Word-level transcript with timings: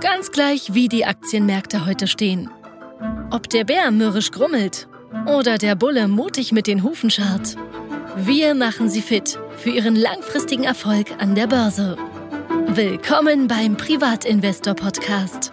Ganz 0.00 0.30
gleich, 0.30 0.72
wie 0.72 0.88
die 0.88 1.04
Aktienmärkte 1.04 1.84
heute 1.84 2.06
stehen. 2.06 2.50
Ob 3.30 3.50
der 3.50 3.64
Bär 3.64 3.90
mürrisch 3.90 4.30
grummelt 4.30 4.88
oder 5.26 5.58
der 5.58 5.74
Bulle 5.74 6.08
mutig 6.08 6.52
mit 6.52 6.66
den 6.66 6.82
Hufen 6.82 7.10
scharrt. 7.10 7.56
Wir 8.16 8.54
machen 8.54 8.88
Sie 8.88 9.02
fit 9.02 9.38
für 9.58 9.68
Ihren 9.68 9.96
langfristigen 9.96 10.64
Erfolg 10.64 11.10
an 11.18 11.34
der 11.34 11.46
Börse. 11.48 11.98
Willkommen 12.68 13.46
beim 13.46 13.76
Privatinvestor 13.76 14.74
Podcast. 14.74 15.52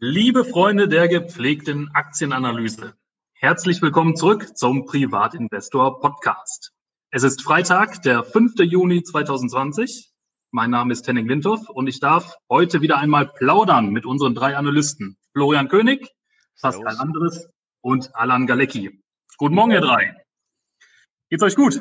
Liebe 0.00 0.44
Freunde 0.44 0.88
der 0.88 1.06
gepflegten 1.06 1.88
Aktienanalyse, 1.94 2.94
herzlich 3.34 3.80
willkommen 3.80 4.16
zurück 4.16 4.56
zum 4.56 4.86
Privatinvestor 4.86 6.00
Podcast. 6.00 6.72
Es 7.10 7.22
ist 7.22 7.42
Freitag, 7.42 8.02
der 8.02 8.24
5. 8.24 8.54
Juni 8.58 9.04
2020. 9.04 10.11
Mein 10.54 10.68
Name 10.68 10.92
ist 10.92 11.08
Henning 11.08 11.26
Lindhoff 11.26 11.70
und 11.70 11.86
ich 11.86 11.98
darf 11.98 12.36
heute 12.50 12.82
wieder 12.82 12.98
einmal 12.98 13.26
plaudern 13.26 13.88
mit 13.88 14.04
unseren 14.04 14.34
drei 14.34 14.54
Analysten. 14.54 15.16
Florian 15.32 15.68
König, 15.68 16.10
Pascal 16.60 16.98
Andres 16.98 17.48
und 17.80 18.14
Alan 18.14 18.46
Galecki. 18.46 19.02
Guten 19.38 19.54
Morgen, 19.54 19.70
ihr 19.70 19.80
drei. 19.80 20.14
Geht's 21.30 21.42
euch 21.42 21.56
gut? 21.56 21.80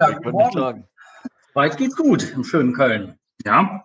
Ja, 0.00 0.10
guten 0.12 0.30
Morgen. 0.30 0.88
Weit 1.52 1.76
geht's 1.76 1.96
gut 1.96 2.32
im 2.32 2.44
schönen 2.44 2.72
Köln. 2.72 3.18
Ja. 3.44 3.84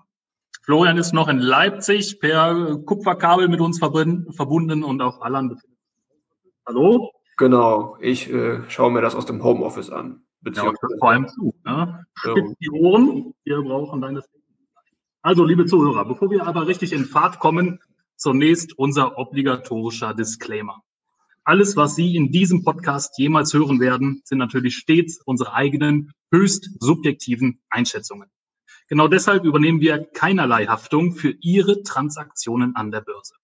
Florian 0.64 0.98
ist 0.98 1.12
noch 1.14 1.28
in 1.28 1.40
Leipzig 1.40 2.22
per 2.22 2.78
Kupferkabel 2.86 3.50
mit 3.50 3.60
uns 3.60 3.78
verbunden 3.78 4.86
und 4.86 5.02
auch 5.02 5.20
Alan. 5.20 5.60
Hallo? 6.66 7.12
Genau, 7.36 7.98
ich 8.00 8.32
äh, 8.32 8.62
schaue 8.70 8.92
mir 8.92 9.02
das 9.02 9.16
aus 9.16 9.26
dem 9.26 9.44
Homeoffice 9.44 9.90
an. 9.90 10.26
Ja, 10.54 10.74
vor 11.00 11.10
allem 11.10 11.28
zu. 11.28 11.56
Ne? 11.66 12.06
Spitz 12.14 12.54
die 12.60 12.70
Ohren, 12.70 13.34
wir 13.44 13.62
brauchen 13.62 14.02
deine. 14.02 14.24
Also, 15.22 15.44
liebe 15.44 15.66
Zuhörer, 15.66 16.06
bevor 16.06 16.30
wir 16.30 16.46
aber 16.46 16.68
richtig 16.68 16.94
in 16.94 17.06
Fahrt 17.06 17.40
kommen, 17.40 17.80
zunächst 18.16 18.78
unser 18.78 19.18
obligatorischer 19.18 20.14
Disclaimer. 20.14 20.84
Alles, 21.44 21.76
was 21.76 21.96
Sie 21.96 22.16
in 22.16 22.32
diesem 22.32 22.64
Podcast 22.64 23.18
jemals 23.18 23.54
hören 23.54 23.80
werden, 23.80 24.22
sind 24.24 24.40
natürlich 24.40 24.78
stets 24.78 25.22
unsere 25.26 25.54
eigenen 25.54 26.12
höchst 26.32 26.70
subjektiven 26.80 27.62
Einschätzungen. 27.70 28.30
Genau 28.88 29.08
deshalb 29.08 29.46
übernehmen 29.46 29.80
wir 29.80 30.06
keinerlei 30.14 30.68
Haftung 30.68 31.14
für 31.14 31.36
Ihre 31.42 31.84
Transaktionen 31.84 32.76
an 32.76 32.92
der 32.92 33.02
Börse. 33.02 33.36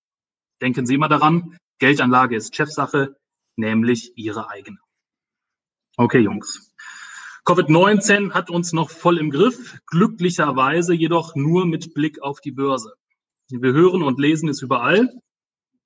Denken 0.62 0.86
Sie 0.86 0.96
immer 0.96 1.10
daran, 1.10 1.58
Geldanlage 1.80 2.36
ist 2.36 2.56
Chefsache, 2.56 3.16
nämlich 3.56 4.14
Ihre 4.16 4.50
eigene. 4.50 4.78
Okay, 5.98 6.20
Jungs. 6.20 6.71
Covid-19 7.46 8.34
hat 8.34 8.52
uns 8.52 8.72
noch 8.72 8.92
voll 8.92 9.18
im 9.18 9.32
Griff, 9.32 9.80
glücklicherweise 9.88 10.94
jedoch 10.94 11.36
nur 11.36 11.66
mit 11.66 11.96
Blick 11.96 12.22
auf 12.22 12.40
die 12.40 12.52
Börse. 12.52 12.94
Wir 13.50 13.74
hören 13.74 14.04
und 14.04 14.20
lesen 14.20 14.48
es 14.48 14.62
überall. 14.62 15.10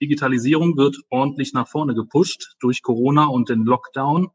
Digitalisierung 0.01 0.75
wird 0.75 0.97
ordentlich 1.09 1.53
nach 1.53 1.67
vorne 1.67 1.95
gepusht 1.95 2.55
durch 2.59 2.81
Corona 2.83 3.25
und 3.25 3.47
den 3.47 3.63
Lockdown. 3.63 4.31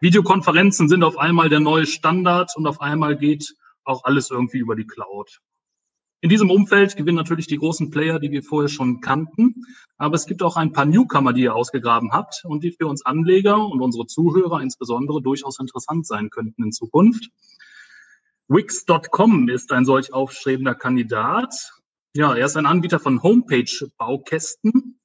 Videokonferenzen 0.00 0.88
sind 0.88 1.04
auf 1.04 1.18
einmal 1.18 1.50
der 1.50 1.60
neue 1.60 1.86
Standard 1.86 2.50
und 2.56 2.66
auf 2.66 2.80
einmal 2.80 3.16
geht 3.16 3.54
auch 3.84 4.04
alles 4.04 4.30
irgendwie 4.30 4.58
über 4.58 4.74
die 4.74 4.86
Cloud. 4.86 5.40
In 6.24 6.30
diesem 6.30 6.50
Umfeld 6.50 6.96
gewinnen 6.96 7.18
natürlich 7.18 7.48
die 7.48 7.58
großen 7.58 7.90
Player, 7.90 8.18
die 8.18 8.30
wir 8.30 8.42
vorher 8.42 8.70
schon 8.70 9.02
kannten. 9.02 9.66
Aber 9.98 10.14
es 10.14 10.24
gibt 10.24 10.42
auch 10.42 10.56
ein 10.56 10.72
paar 10.72 10.86
Newcomer, 10.86 11.34
die 11.34 11.42
ihr 11.42 11.54
ausgegraben 11.54 12.12
habt 12.12 12.46
und 12.46 12.64
die 12.64 12.70
für 12.70 12.86
uns 12.86 13.04
Anleger 13.04 13.58
und 13.58 13.82
unsere 13.82 14.06
Zuhörer 14.06 14.62
insbesondere 14.62 15.20
durchaus 15.20 15.60
interessant 15.60 16.06
sein 16.06 16.30
könnten 16.30 16.64
in 16.64 16.72
Zukunft. 16.72 17.28
Wix.com 18.48 19.50
ist 19.50 19.70
ein 19.70 19.84
solch 19.84 20.14
aufstrebender 20.14 20.74
Kandidat. 20.74 21.74
Ja, 22.16 22.34
er 22.34 22.46
ist 22.46 22.56
ein 22.56 22.64
Anbieter 22.64 23.00
von 23.00 23.22
Homepage-Baukästen. 23.22 24.98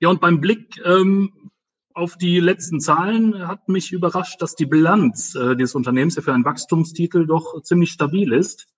Ja, 0.00 0.08
und 0.08 0.22
beim 0.22 0.40
Blick 0.40 0.80
ähm, 0.82 1.50
auf 1.92 2.16
die 2.16 2.40
letzten 2.40 2.80
Zahlen 2.80 3.46
hat 3.46 3.68
mich 3.68 3.92
überrascht, 3.92 4.40
dass 4.40 4.54
die 4.54 4.64
Bilanz 4.64 5.34
äh, 5.34 5.56
dieses 5.56 5.74
Unternehmens 5.74 6.16
ja 6.16 6.22
für 6.22 6.32
einen 6.32 6.46
Wachstumstitel 6.46 7.26
doch 7.26 7.60
ziemlich 7.62 7.90
stabil 7.90 8.32
ist. 8.32 8.71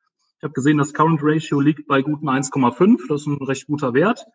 Ich 0.44 0.46
habe 0.46 0.52
gesehen, 0.52 0.76
das 0.76 0.92
Current 0.92 1.20
Ratio 1.22 1.58
liegt 1.58 1.86
bei 1.86 2.02
guten 2.02 2.28
1,5. 2.28 3.08
Das 3.08 3.22
ist 3.22 3.26
ein 3.28 3.42
recht 3.42 3.66
guter 3.66 3.94
Wert. 3.94 4.26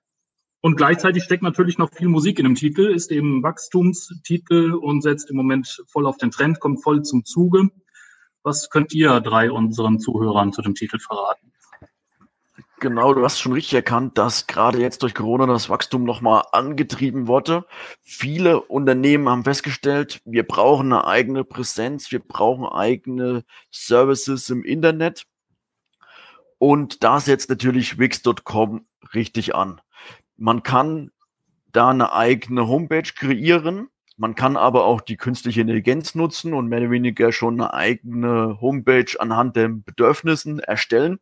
Und 0.59 0.75
gleichzeitig 0.75 1.23
steckt 1.23 1.43
natürlich 1.43 1.77
noch 1.77 1.93
viel 1.93 2.07
Musik 2.07 2.39
in 2.39 2.45
dem 2.45 2.55
Titel, 2.55 2.87
ist 2.87 3.11
eben 3.11 3.43
Wachstumstitel 3.43 4.73
und 4.73 5.03
setzt 5.03 5.29
im 5.29 5.37
Moment 5.37 5.83
voll 5.87 6.07
auf 6.07 6.17
den 6.17 6.31
Trend, 6.31 6.59
kommt 6.59 6.81
voll 6.81 7.03
zum 7.03 7.25
Zuge. 7.25 7.69
Was 8.41 8.71
könnt 8.71 8.91
ihr 8.91 9.19
drei 9.19 9.51
unseren 9.51 9.99
Zuhörern 9.99 10.51
zu 10.51 10.63
dem 10.63 10.73
Titel 10.73 10.97
verraten? 10.97 11.53
Genau, 12.79 13.13
du 13.13 13.23
hast 13.23 13.39
schon 13.39 13.53
richtig 13.53 13.75
erkannt, 13.75 14.17
dass 14.17 14.47
gerade 14.47 14.79
jetzt 14.79 15.03
durch 15.03 15.13
Corona 15.13 15.45
das 15.45 15.69
Wachstum 15.69 16.05
nochmal 16.05 16.41
angetrieben 16.53 17.27
wurde. 17.27 17.65
Viele 18.01 18.61
Unternehmen 18.61 19.29
haben 19.29 19.43
festgestellt, 19.43 20.21
wir 20.25 20.47
brauchen 20.47 20.91
eine 20.91 21.05
eigene 21.05 21.43
Präsenz, 21.43 22.11
wir 22.11 22.19
brauchen 22.19 22.65
eigene 22.65 23.43
Services 23.69 24.49
im 24.49 24.63
Internet. 24.63 25.27
Und 26.59 27.03
da 27.03 27.19
setzt 27.19 27.49
natürlich 27.49 27.97
Wix.com 27.97 28.85
richtig 29.13 29.55
an. 29.55 29.81
Man 30.37 30.61
kann 30.61 31.11
da 31.71 31.89
eine 31.89 32.13
eigene 32.13 32.67
Homepage 32.67 33.01
kreieren. 33.15 33.89
Man 34.17 34.35
kann 34.35 34.57
aber 34.57 34.83
auch 34.83 35.01
die 35.01 35.17
künstliche 35.17 35.61
Intelligenz 35.61 36.13
nutzen 36.13 36.53
und 36.53 36.67
mehr 36.67 36.81
oder 36.81 36.91
weniger 36.91 37.31
schon 37.31 37.59
eine 37.59 37.73
eigene 37.73 38.59
Homepage 38.59 39.17
anhand 39.17 39.55
der 39.55 39.69
Bedürfnissen 39.69 40.59
erstellen. 40.59 41.19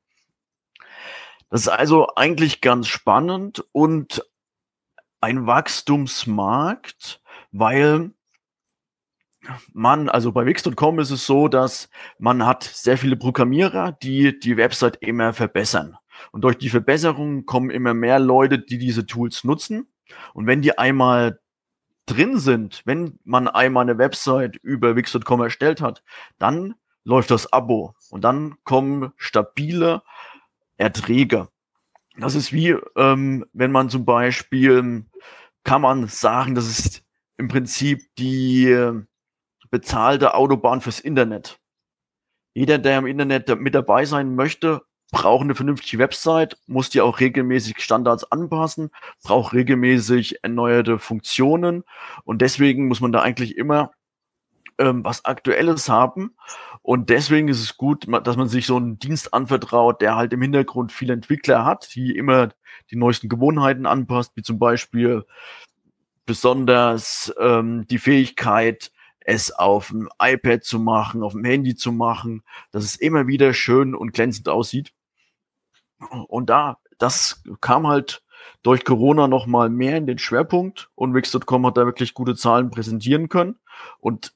Das 1.50 1.62
ist 1.62 1.68
also 1.70 2.16
eigentlich 2.16 2.60
ganz 2.60 2.88
spannend 2.88 3.64
und 3.72 4.26
ein 5.22 5.46
Wachstumsmarkt, 5.46 7.22
weil 7.52 8.12
man, 9.74 10.10
also 10.10 10.32
bei 10.32 10.46
Wix.com 10.46 11.00
ist 11.00 11.12
es 11.12 11.26
so, 11.26 11.48
dass 11.48 11.90
man 12.20 12.46
hat 12.46 12.64
sehr 12.64 12.98
viele 12.98 13.16
Programmierer, 13.16 13.92
die 13.92 14.40
die 14.40 14.58
Website 14.58 14.98
immer 15.02 15.34
verbessern. 15.34 15.98
Und 16.32 16.44
durch 16.44 16.58
die 16.58 16.70
Verbesserungen 16.70 17.46
kommen 17.46 17.70
immer 17.70 17.94
mehr 17.94 18.20
Leute, 18.20 18.60
die 18.60 18.78
diese 18.78 19.06
Tools 19.06 19.44
nutzen. 19.44 19.88
Und 20.34 20.48
wenn 20.48 20.62
die 20.62 20.78
einmal 20.78 21.40
drin 22.06 22.40
sind, 22.40 22.82
wenn 22.86 23.20
man 23.24 23.48
einmal 23.48 23.84
eine 23.84 23.98
Website 23.98 24.56
über 24.58 24.96
Wix.com 24.96 25.42
erstellt 25.42 25.82
hat, 25.82 26.04
dann 26.40 26.76
läuft 27.04 27.32
das 27.32 27.52
Abo 27.54 27.96
und 28.10 28.24
dann 28.24 28.56
kommen 28.64 29.12
stabile 29.18 30.02
Erträge. 30.78 31.50
Das 32.18 32.34
ist 32.36 32.52
wie, 32.52 32.76
ähm, 32.96 33.46
wenn 33.54 33.72
man 33.72 33.90
zum 33.90 34.06
Beispiel, 34.06 35.06
kann 35.64 35.82
man 35.82 36.08
sagen, 36.08 36.56
das 36.56 36.68
ist 36.68 37.04
im 37.38 37.48
Prinzip 37.48 38.02
die 38.18 38.66
bezahlte 39.70 40.34
Autobahn 40.34 40.82
fürs 40.82 41.00
Internet. 41.00 41.60
Jeder, 42.54 42.78
der 42.78 42.98
im 42.98 43.06
Internet 43.06 43.60
mit 43.60 43.76
dabei 43.76 44.06
sein 44.06 44.36
möchte, 44.36 44.82
braucht 45.12 45.44
eine 45.44 45.56
vernünftige 45.56 46.00
Website, 46.00 46.58
muss 46.68 46.90
die 46.90 47.02
auch 47.02 47.20
regelmäßig 47.20 47.80
Standards 47.80 48.30
anpassen, 48.32 48.90
braucht 49.24 49.54
regelmäßig 49.54 50.44
erneuerte 50.44 51.00
Funktionen 51.00 51.84
und 52.24 52.42
deswegen 52.42 52.88
muss 52.88 53.00
man 53.00 53.12
da 53.12 53.22
eigentlich 53.22 53.58
immer 53.58 53.92
ähm, 54.78 55.06
was 55.06 55.24
Aktuelles 55.24 55.88
haben 55.88 56.36
und 56.82 57.10
deswegen 57.10 57.48
ist 57.48 57.62
es 57.62 57.78
gut, 57.78 58.08
dass 58.24 58.38
man 58.38 58.50
sich 58.50 58.66
so 58.66 58.78
einen 58.78 59.00
Dienst 59.00 59.34
anvertraut, 59.34 60.02
der 60.02 60.16
halt 60.16 60.34
im 60.34 60.42
Hintergrund 60.42 60.92
viele 60.92 61.14
Entwickler 61.14 61.66
hat, 61.66 61.94
die 61.96 62.16
immer 62.16 62.50
die 62.92 62.96
neuesten 62.96 63.30
Gewohnheiten 63.30 63.86
anpasst, 63.86 64.34
wie 64.36 64.42
zum 64.42 64.60
Beispiel 64.60 65.26
besonders 66.26 67.34
ähm, 67.40 67.86
die 67.88 67.98
Fähigkeit, 67.98 68.92
es 69.28 69.52
auf 69.52 69.90
dem 69.90 70.08
iPad 70.20 70.64
zu 70.64 70.80
machen, 70.80 71.22
auf 71.22 71.34
dem 71.34 71.44
Handy 71.44 71.76
zu 71.76 71.92
machen, 71.92 72.44
dass 72.72 72.86
es 72.86 72.96
immer 72.96 73.28
wieder 73.28 73.54
schön 73.54 73.94
und 73.94 74.14
glänzend 74.14 74.48
aussieht. 74.48 74.94
Und 76.30 76.50
da, 76.50 76.80
das 76.98 77.44
kam 77.60 77.88
halt 77.88 78.24
durch 78.64 78.86
Corona 78.86 79.28
noch 79.28 79.46
mal 79.46 79.70
mehr 79.70 79.98
in 79.98 80.08
den 80.08 80.18
Schwerpunkt 80.18 80.90
und 80.96 81.14
Wix.com 81.14 81.66
hat 81.66 81.76
da 81.76 81.86
wirklich 81.86 82.14
gute 82.14 82.36
Zahlen 82.36 82.70
präsentieren 82.70 83.28
können 83.28 83.60
und 84.00 84.34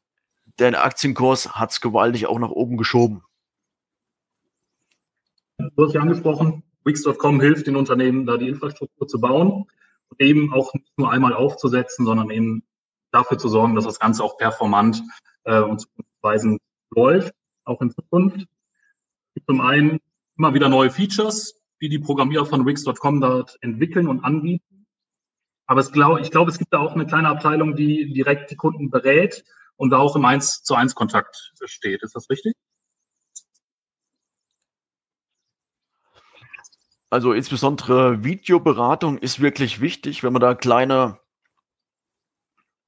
der 0.59 0.83
Aktienkurs 0.83 1.55
hat 1.55 1.71
es 1.71 1.79
gewaltig 1.79 2.27
auch 2.27 2.37
nach 2.37 2.51
oben 2.51 2.75
geschoben. 2.75 3.23
Du 5.57 5.85
hast 5.85 5.93
ja 5.93 6.01
angesprochen, 6.01 6.63
Wix.com 6.83 7.39
hilft 7.39 7.65
den 7.65 7.77
Unternehmen, 7.77 8.25
da 8.25 8.35
die 8.35 8.49
Infrastruktur 8.49 9.07
zu 9.07 9.21
bauen 9.21 9.67
und 10.09 10.19
eben 10.19 10.51
auch 10.51 10.73
nicht 10.73 10.97
nur 10.97 11.11
einmal 11.11 11.33
aufzusetzen, 11.33 12.05
sondern 12.05 12.29
eben 12.29 12.65
dafür 13.11 13.37
zu 13.37 13.49
sorgen, 13.49 13.75
dass 13.75 13.85
das 13.85 13.99
Ganze 13.99 14.23
auch 14.23 14.37
performant 14.37 15.03
äh, 15.43 15.59
und 15.59 15.79
zukunftsweisend 15.81 16.61
läuft, 16.91 17.33
auch 17.65 17.81
in 17.81 17.91
Zukunft. 17.91 18.45
Zum 19.45 19.61
einen 19.61 19.99
immer 20.37 20.53
wieder 20.53 20.69
neue 20.69 20.89
Features, 20.89 21.61
die 21.81 21.89
die 21.89 21.99
Programmierer 21.99 22.45
von 22.45 22.65
Wix.com 22.65 23.21
dort 23.21 23.57
entwickeln 23.61 24.07
und 24.07 24.23
anbieten. 24.23 24.85
Aber 25.65 25.79
es 25.79 25.91
glaub, 25.91 26.19
ich 26.19 26.31
glaube, 26.31 26.51
es 26.51 26.57
gibt 26.57 26.73
da 26.73 26.79
auch 26.79 26.93
eine 26.93 27.05
kleine 27.05 27.29
Abteilung, 27.29 27.75
die 27.75 28.11
direkt 28.13 28.51
die 28.51 28.55
Kunden 28.55 28.89
berät 28.89 29.43
und 29.77 29.91
da 29.91 29.97
auch 29.97 30.15
im 30.15 30.25
1 30.25 30.63
zu 30.63 30.75
1 30.75 30.95
Kontakt 30.95 31.53
steht. 31.65 32.03
Ist 32.03 32.15
das 32.15 32.29
richtig? 32.29 32.53
Also 37.09 37.33
insbesondere 37.33 38.23
Videoberatung 38.23 39.17
ist 39.17 39.41
wirklich 39.41 39.81
wichtig, 39.81 40.23
wenn 40.23 40.33
man 40.33 40.41
da 40.41 40.55
kleine 40.55 41.20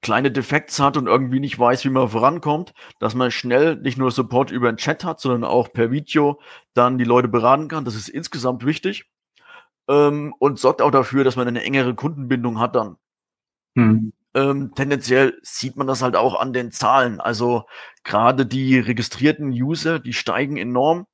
kleine 0.04 0.32
Defekts 0.32 0.80
hat 0.80 0.98
und 0.98 1.08
irgendwie 1.08 1.40
nicht 1.40 1.58
weiß, 1.58 1.84
wie 1.86 1.90
man 1.90 2.10
vorankommt, 2.10 2.74
dass 3.00 3.16
man 3.16 3.32
schnell 3.32 3.78
nicht 3.78 3.98
nur 3.98 4.12
Support 4.12 4.52
über 4.52 4.72
den 4.72 4.78
Chat 4.78 5.04
hat, 5.04 5.20
sondern 5.20 5.44
auch 5.44 5.74
per 5.74 5.90
Video 5.90 6.40
dann 6.76 7.00
die 7.00 7.04
Leute 7.06 7.28
beraten 7.28 7.68
kann. 7.68 7.86
Das 7.86 7.96
ist 7.96 8.10
insgesamt 8.10 8.66
wichtig 8.66 9.10
ähm, 9.88 10.36
und 10.38 10.60
sorgt 10.60 10.82
auch 10.82 10.92
dafür, 10.92 11.24
dass 11.24 11.36
man 11.36 11.48
eine 11.48 11.64
engere 11.64 11.96
Kundenbindung 11.96 12.60
hat 12.60 12.76
dann. 12.76 12.98
Hm. 13.76 14.14
Ähm, 14.36 14.74
tendenziell 14.76 15.40
sieht 15.44 15.78
man 15.78 15.88
das 15.88 16.02
halt 16.02 16.16
auch 16.16 16.40
an 16.40 16.54
den 16.54 16.72
Zahlen. 16.72 17.20
Also 17.20 17.66
gerade 18.04 18.46
die 18.46 18.80
registrierten 18.80 19.50
User, 19.50 20.00
die 20.00 20.14
steigen 20.14 20.58
enorm 20.58 21.08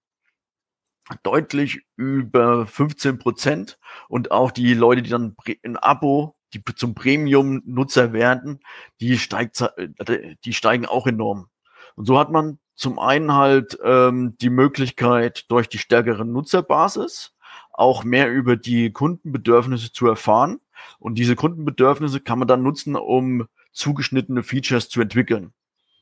deutlich 1.24 1.81
über 1.95 2.65
15 2.65 3.19
Prozent 3.19 3.80
und 4.07 4.31
auch 4.31 4.51
die 4.51 4.74
Leute, 4.74 5.01
die 5.01 5.09
dann 5.09 5.35
ein 5.63 5.77
Abo, 5.77 6.35
die 6.53 6.63
zum 6.75 6.95
Premium-Nutzer 6.95 8.13
werden, 8.13 8.59
die 8.99 9.17
steigt, 9.17 9.61
äh, 9.61 10.35
die 10.43 10.53
steigen 10.53 10.85
auch 10.85 11.07
enorm. 11.07 11.47
Und 11.95 12.05
so 12.05 12.19
hat 12.19 12.31
man 12.31 12.59
zum 12.75 12.97
einen 12.97 13.33
halt 13.33 13.77
ähm, 13.83 14.37
die 14.39 14.49
Möglichkeit 14.49 15.45
durch 15.51 15.67
die 15.67 15.79
stärkere 15.79 16.25
Nutzerbasis 16.25 17.35
auch 17.73 18.03
mehr 18.03 18.31
über 18.31 18.55
die 18.55 18.91
Kundenbedürfnisse 18.91 19.91
zu 19.91 20.07
erfahren. 20.07 20.59
Und 20.97 21.17
diese 21.17 21.35
Kundenbedürfnisse 21.35 22.21
kann 22.21 22.39
man 22.39 22.47
dann 22.47 22.63
nutzen, 22.63 22.95
um 22.95 23.47
zugeschnittene 23.71 24.43
Features 24.43 24.89
zu 24.89 25.01
entwickeln. 25.01 25.53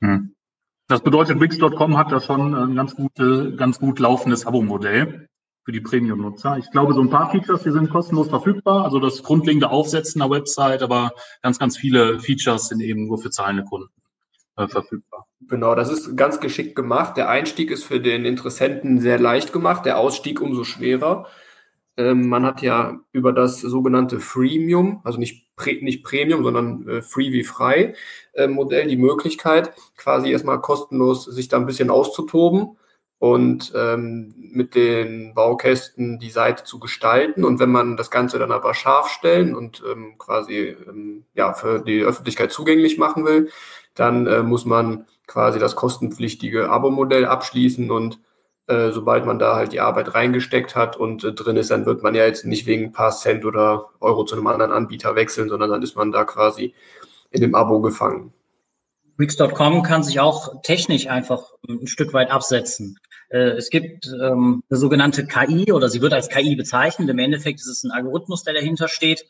Hm. 0.01 0.35
Das 0.88 1.01
bedeutet, 1.01 1.39
Wix.com 1.41 1.97
hat 1.97 2.11
da 2.11 2.21
schon 2.21 2.55
ein 2.55 2.75
ganz, 2.75 2.95
gute, 2.95 3.55
ganz 3.55 3.79
gut 3.79 3.99
laufendes 3.99 4.45
Abo-Modell 4.45 5.27
für 5.68 5.74
die 5.74 5.81
Premium-Nutzer. 5.81 6.58
Ich 6.60 6.72
glaube, 6.72 6.94
so 6.94 7.02
ein 7.02 7.10
paar 7.10 7.30
Features, 7.30 7.64
die 7.64 7.72
sind 7.72 7.90
kostenlos 7.90 8.30
verfügbar. 8.30 8.86
Also 8.86 9.00
das 9.00 9.22
grundlegende 9.22 9.69
Aufsetzen 9.69 10.19
der 10.22 10.30
Website, 10.30 10.81
aber 10.81 11.12
ganz, 11.42 11.60
ganz 11.60 11.75
viele 11.75 12.22
Features 12.22 12.69
sind 12.69 12.80
eben 12.80 13.08
nur 13.08 13.18
für 13.18 13.31
zahlende 13.31 13.66
Kunden 13.66 13.90
äh, 14.56 14.69
verfügbar. 14.69 15.28
Genau, 15.42 15.75
das 15.75 15.92
ist 15.92 16.16
ganz 16.16 16.40
geschickt 16.40 16.78
gemacht. 16.78 17.18
Der 17.18 17.28
Einstieg 17.28 17.69
ist 17.69 17.84
für 17.84 18.00
den 18.00 18.24
Interessenten 18.24 19.02
sehr 19.02 19.19
leicht 19.19 19.52
gemacht, 19.52 19.86
der 19.86 20.00
Ausstieg 20.00 20.40
umso 20.40 20.64
schwerer. 20.64 21.28
Ähm, 21.98 22.30
man 22.30 22.46
hat 22.46 22.62
ja 22.62 23.02
über 23.12 23.34
das 23.34 23.60
sogenannte 23.60 24.22
Freemium, 24.22 25.02
also 25.04 25.19
nicht, 25.19 25.54
Pre 25.58 25.74
nicht 25.81 26.02
Premium, 26.02 26.44
sondern 26.46 26.88
äh, 26.88 27.02
Free 27.02 27.34
wie 27.34 27.44
frei 27.44 27.94
äh, 28.31 28.48
Modell, 28.48 28.88
die 28.88 28.96
Möglichkeit, 28.96 29.74
quasi 29.98 30.31
erstmal 30.31 30.62
kostenlos 30.62 31.25
sich 31.25 31.50
da 31.50 31.58
ein 31.58 31.66
bisschen 31.66 31.90
auszutoben 31.90 32.78
und 33.19 33.74
ähm, 33.75 34.34
mit 34.38 34.75
den 34.75 35.34
Baukästen 35.34 36.19
die 36.19 36.30
Seite 36.30 36.64
zu 36.64 36.80
gestalten. 36.80 37.44
Und 37.44 37.60
wenn 37.60 37.72
man 37.72 37.98
das 37.98 38.12
Ganze 38.12 38.38
dann 38.38 38.52
aber 38.52 38.74
scharf 38.74 39.10
stellen 39.10 39.56
und 39.56 39.84
ähm, 39.90 40.16
quasi 40.18 40.75
ähm, 40.88 41.25
ja, 41.34 41.54
für 41.54 41.80
die 41.80 42.02
Öffentlichkeit 42.02 42.52
zugänglich 42.52 42.98
machen 42.98 43.25
will, 43.25 43.50
dann 43.96 44.28
äh, 44.28 44.44
muss 44.44 44.66
man 44.66 45.08
quasi 45.25 45.60
das 45.60 45.75
kostenpflichtige 45.75 46.69
Abo-Modell 46.69 47.25
abschließen 47.25 47.90
und 47.90 48.19
äh, 48.68 48.92
sobald 48.92 49.25
man 49.25 49.40
da 49.40 49.56
halt 49.56 49.72
die 49.72 49.80
Arbeit 49.80 50.14
reingesteckt 50.14 50.75
hat 50.75 50.96
und 50.98 51.24
äh, 51.24 51.34
drin 51.34 51.58
ist, 51.58 51.72
dann 51.72 51.86
wird 51.86 52.04
man 52.04 52.16
ja 52.16 52.25
jetzt 52.25 52.46
nicht 52.46 52.66
wegen 52.68 52.86
ein 52.86 52.92
paar 52.92 53.12
Cent 53.12 53.46
oder 53.46 53.90
Euro 54.00 54.25
zu 54.25 54.36
einem 54.36 54.48
anderen 54.48 54.72
Anbieter 54.72 55.16
wechseln, 55.16 55.50
sondern 55.50 55.69
dann 55.69 55.81
ist 55.81 55.96
man 55.96 56.12
da 56.12 56.24
quasi 56.24 56.74
in 57.31 57.42
dem 57.42 57.56
Abo 57.56 57.81
gefangen. 57.81 58.34
Wix.com 59.18 59.81
kann 59.81 60.04
sich 60.04 60.19
auch 60.19 60.62
technisch 60.62 61.08
einfach 61.08 61.54
ein 61.68 61.88
Stück 61.88 62.14
weit 62.14 62.30
absetzen. 62.30 63.00
Äh, 63.29 63.51
es 63.57 63.69
gibt 63.69 64.07
ähm, 64.07 64.63
eine 64.69 64.77
sogenannte 64.77 65.25
KI 65.25 65.71
oder 65.71 65.89
sie 65.89 66.01
wird 66.01 66.13
als 66.13 66.29
KI 66.29 66.56
bezeichnet. 66.56 67.09
Im 67.09 67.19
Endeffekt 67.19 67.59
ist 67.59 67.68
es 67.68 67.83
ein 67.83 67.91
Algorithmus, 67.91 68.44
der 68.44 68.53
dahinter 68.53 68.88
steht 68.88 69.25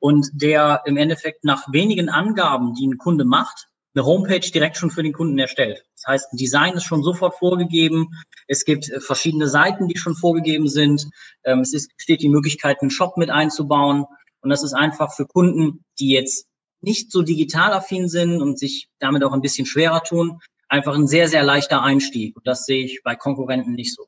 und 0.00 0.30
der 0.32 0.82
im 0.86 0.96
Endeffekt 0.96 1.44
nach 1.44 1.72
wenigen 1.72 2.08
Angaben, 2.08 2.74
die 2.74 2.86
ein 2.86 2.98
Kunde 2.98 3.24
macht, 3.24 3.68
eine 3.94 4.04
Homepage 4.06 4.40
direkt 4.40 4.76
schon 4.76 4.90
für 4.90 5.02
den 5.02 5.12
Kunden 5.12 5.38
erstellt. 5.38 5.84
Das 5.96 6.06
heißt, 6.06 6.32
ein 6.32 6.36
Design 6.38 6.74
ist 6.74 6.84
schon 6.84 7.02
sofort 7.02 7.34
vorgegeben. 7.38 8.08
Es 8.48 8.64
gibt 8.64 8.90
äh, 8.90 9.00
verschiedene 9.00 9.48
Seiten, 9.48 9.88
die 9.88 9.98
schon 9.98 10.14
vorgegeben 10.14 10.68
sind. 10.68 11.08
Ähm, 11.44 11.60
es 11.60 11.74
ist, 11.74 11.90
steht 11.98 12.22
die 12.22 12.28
Möglichkeit, 12.28 12.78
einen 12.80 12.90
Shop 12.90 13.16
mit 13.16 13.30
einzubauen. 13.30 14.06
Und 14.40 14.50
das 14.50 14.64
ist 14.64 14.72
einfach 14.72 15.14
für 15.14 15.26
Kunden, 15.26 15.84
die 16.00 16.10
jetzt 16.10 16.46
nicht 16.80 17.12
so 17.12 17.22
digital 17.22 17.72
affin 17.72 18.08
sind 18.08 18.42
und 18.42 18.58
sich 18.58 18.88
damit 18.98 19.22
auch 19.22 19.32
ein 19.32 19.40
bisschen 19.40 19.66
schwerer 19.66 20.02
tun, 20.02 20.40
einfach 20.72 20.94
ein 20.94 21.06
sehr, 21.06 21.28
sehr 21.28 21.44
leichter 21.44 21.82
Einstieg. 21.82 22.34
Und 22.34 22.46
das 22.46 22.64
sehe 22.64 22.84
ich 22.84 23.02
bei 23.04 23.14
Konkurrenten 23.14 23.74
nicht 23.74 23.94
so. 23.94 24.06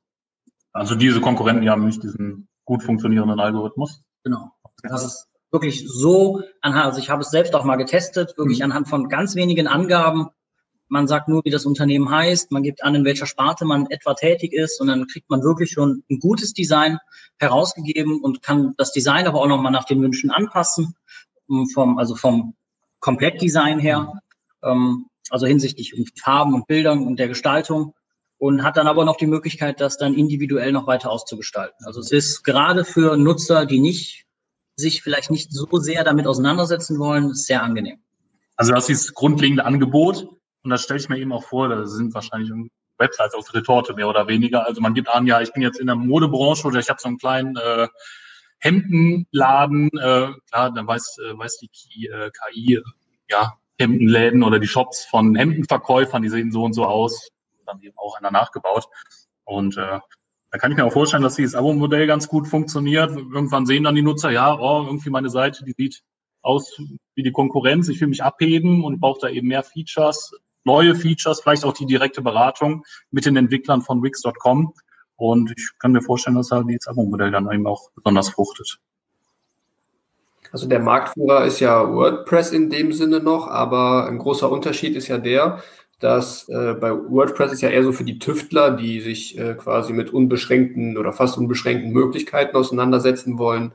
Also 0.72 0.94
diese 0.94 1.20
Konkurrenten, 1.20 1.62
die 1.62 1.70
haben 1.70 1.84
nicht 1.84 2.02
diesen 2.02 2.49
gut 2.64 2.82
funktionierenden 2.82 3.38
Algorithmus. 3.38 4.02
Genau. 4.25 4.50
Das 4.82 5.05
ist 5.05 5.28
wirklich 5.52 5.84
so 5.87 6.43
anhand, 6.62 6.87
also 6.87 6.99
ich 6.99 7.11
habe 7.11 7.20
es 7.20 7.31
selbst 7.31 7.55
auch 7.55 7.64
mal 7.64 7.76
getestet, 7.76 8.37
wirklich 8.38 8.58
mhm. 8.58 8.64
anhand 8.64 8.88
von 8.88 9.08
ganz 9.08 9.34
wenigen 9.34 9.69
Angaben. 9.69 10.28
Man 10.88 11.06
sagt 11.06 11.28
nur, 11.28 11.44
wie 11.44 11.50
das 11.50 11.66
Unternehmen 11.66 12.11
heißt, 12.11 12.50
man 12.50 12.62
gibt 12.62 12.82
an, 12.82 12.94
in 12.94 13.05
welcher 13.05 13.26
Sparte 13.26 13.66
man 13.66 13.87
etwa 13.90 14.14
tätig 14.14 14.52
ist 14.52 14.81
und 14.81 14.87
dann 14.87 15.06
kriegt 15.06 15.28
man 15.28 15.43
wirklich 15.43 15.70
schon 15.70 16.02
ein 16.11 16.19
gutes 16.19 16.55
Design 16.55 16.99
herausgegeben 17.38 18.20
und 18.22 18.43
kann 18.43 18.75
das 18.78 18.90
Design 18.93 19.26
aber 19.26 19.40
auch 19.40 19.49
nochmal 19.49 19.72
nach 19.72 19.84
den 19.84 20.00
Wünschen 20.00 20.31
anpassen, 20.31 20.94
vom, 21.75 21.99
also 21.99 22.16
vom 22.16 22.55
Komplettdesign 23.00 23.78
her, 23.78 24.12
mhm. 24.62 24.70
ähm, 24.70 25.06
also 25.31 25.47
hinsichtlich 25.47 25.94
Farben 26.23 26.55
und 26.55 26.67
Bildern 26.67 27.06
und 27.06 27.19
der 27.19 27.29
Gestaltung 27.29 27.94
und 28.38 28.62
hat 28.62 28.76
dann 28.76 28.87
aber 28.87 29.05
noch 29.05 29.17
die 29.17 29.26
Möglichkeit, 29.26 29.81
das 29.81 29.97
dann 29.97 30.15
individuell 30.15 30.73
noch 30.73 30.87
weiter 30.87 31.11
auszugestalten. 31.11 31.87
Also 31.87 32.00
es 32.00 32.12
ist 32.12 32.43
gerade 32.43 32.85
für 32.85 33.17
Nutzer, 33.17 33.67
die 33.67 33.81
nicht 33.81 34.26
sich 34.76 35.03
vielleicht 35.03 35.31
nicht 35.31 35.53
so 35.53 35.67
sehr 35.79 36.05
damit 36.05 36.26
auseinandersetzen 36.26 36.99
wollen, 36.99 37.35
sehr 37.35 37.62
angenehm. 37.62 37.99
Also 38.56 38.73
das 38.73 38.85
ist 38.85 38.88
dieses 38.88 39.15
grundlegende 39.15 39.65
Angebot 39.65 40.26
und 40.62 40.71
das 40.71 40.82
stelle 40.82 41.00
ich 41.00 41.09
mir 41.09 41.19
eben 41.19 41.32
auch 41.32 41.44
vor, 41.44 41.69
da 41.69 41.87
sind 41.87 42.15
wahrscheinlich 42.15 42.50
Websites 42.99 43.35
aus 43.35 43.53
Retorte 43.55 43.94
mehr 43.94 44.09
oder 44.09 44.29
weniger. 44.29 44.67
Also 44.67 44.81
man 44.81 44.94
gibt 44.94 45.09
an, 45.09 45.26
ja, 45.26 45.41
ich 45.41 45.53
bin 45.53 45.62
jetzt 45.62 45.81
in 45.81 45.87
der 45.87 45.97
Modebranche 45.97 46.67
oder 46.67 46.79
ich 46.79 46.88
habe 46.88 47.00
so 47.00 47.09
einen 47.09 47.19
kleinen 47.19 47.56
äh, 47.56 47.88
Hemdenladen, 48.59 49.91
äh, 49.94 50.32
klar, 50.50 50.73
dann 50.73 50.87
weiß, 50.87 51.19
äh, 51.19 51.38
weiß 51.38 51.59
die 51.59 51.69
KI, 51.69 52.06
äh, 52.09 52.31
KI, 52.31 52.81
ja, 53.29 53.55
Hemdenläden 53.79 54.43
oder 54.43 54.59
die 54.59 54.67
Shops 54.67 55.05
von 55.05 55.35
Hemdenverkäufern, 55.35 56.23
die 56.23 56.29
sehen 56.29 56.53
so 56.53 56.65
und 56.65 56.75
so 56.75 56.85
aus, 56.85 57.31
dann 57.67 57.81
eben 57.81 57.97
auch 57.99 58.19
einer 58.19 58.31
nachgebaut. 58.31 58.87
Und 59.44 59.76
äh, 59.76 60.00
da 60.50 60.59
kann 60.59 60.71
ich 60.71 60.76
mir 60.76 60.85
auch 60.85 60.93
vorstellen, 60.93 61.23
dass 61.23 61.37
dieses 61.37 61.55
Abo-Modell 61.55 62.06
ganz 62.06 62.29
gut 62.29 62.47
funktioniert. 62.47 63.11
Irgendwann 63.11 63.66
sehen 63.66 63.85
dann 63.85 63.95
die 63.95 64.02
Nutzer, 64.02 64.31
ja, 64.31 64.54
oh, 64.54 64.85
irgendwie 64.87 65.11
meine 65.11 65.31
Seite, 65.31 65.64
die 65.64 65.75
sieht 65.76 66.02
aus 66.43 66.78
wie 67.14 67.23
die 67.23 67.33
Konkurrenz. 67.33 67.88
Ich 67.88 68.00
will 68.00 68.09
mich 68.09 68.23
abheben 68.23 68.85
und 68.85 69.00
brauche 69.00 69.21
da 69.23 69.28
eben 69.28 69.49
mehr 69.49 69.62
Features, 69.62 70.33
neue 70.64 70.95
Features, 70.95 71.40
vielleicht 71.40 71.64
auch 71.64 71.73
die 71.73 71.87
direkte 71.87 72.23
Beratung 72.23 72.85
mit 73.11 73.26
den 73.26 73.37
Entwicklern 73.37 73.83
von 73.83 74.02
Wix.com. 74.02 74.75
Und 75.16 75.52
ich 75.57 75.71
kann 75.78 75.93
mir 75.93 76.02
vorstellen, 76.02 76.37
dass 76.37 76.50
halt 76.50 76.69
dieses 76.69 76.87
Abo-Modell 76.87 77.31
dann 77.31 77.50
eben 77.50 77.66
auch 77.66 77.90
besonders 77.95 78.28
fruchtet. 78.28 78.78
Also 80.53 80.69
der 80.69 80.81
Marktführer 80.81 81.45
ist 81.45 81.61
ja 81.61 81.93
WordPress 81.93 82.53
in 82.53 82.71
dem 82.71 82.93
Sinne 82.93 83.21
noch, 83.21 83.49
aber 83.49 84.07
ein 84.07 84.19
großer 84.19 84.51
Unterschied 84.51 84.97
ist 84.97 85.09
ja 85.09 85.19
der, 85.19 85.63
dass 86.01 86.49
äh, 86.49 86.75
bei 86.75 86.93
WordPress 86.93 87.53
ist 87.53 87.63
ja 87.63 87.71
eher 87.71 87.83
so 87.83 87.93
für 87.93 88.05
die 88.05 88.19
Tüftler, 88.19 88.73
die 88.73 89.01
sich 89.01 89.39
äh, 89.39 89.55
quasi 89.55 89.93
mit 89.93 90.13
unbeschränkten 90.13 90.99
oder 90.99 91.13
fast 91.13 91.39
unbeschränkten 91.39 91.93
Möglichkeiten 91.93 92.57
auseinandersetzen 92.57 93.39
wollen, 93.39 93.73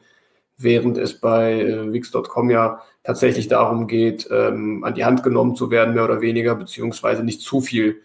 während 0.58 0.98
es 0.98 1.20
bei 1.20 1.62
äh, 1.62 1.92
Wix.com 1.92 2.50
ja 2.50 2.82
tatsächlich 3.04 3.48
darum 3.48 3.88
geht, 3.88 4.28
ähm, 4.32 4.84
an 4.84 4.94
die 4.94 5.06
Hand 5.06 5.24
genommen 5.24 5.56
zu 5.56 5.72
werden, 5.72 5.96
mehr 5.96 6.04
oder 6.04 6.22
weniger, 6.22 6.56
beziehungsweise 6.56 7.24
nicht 7.24 7.42
zu 7.42 7.62
viel 7.62 8.02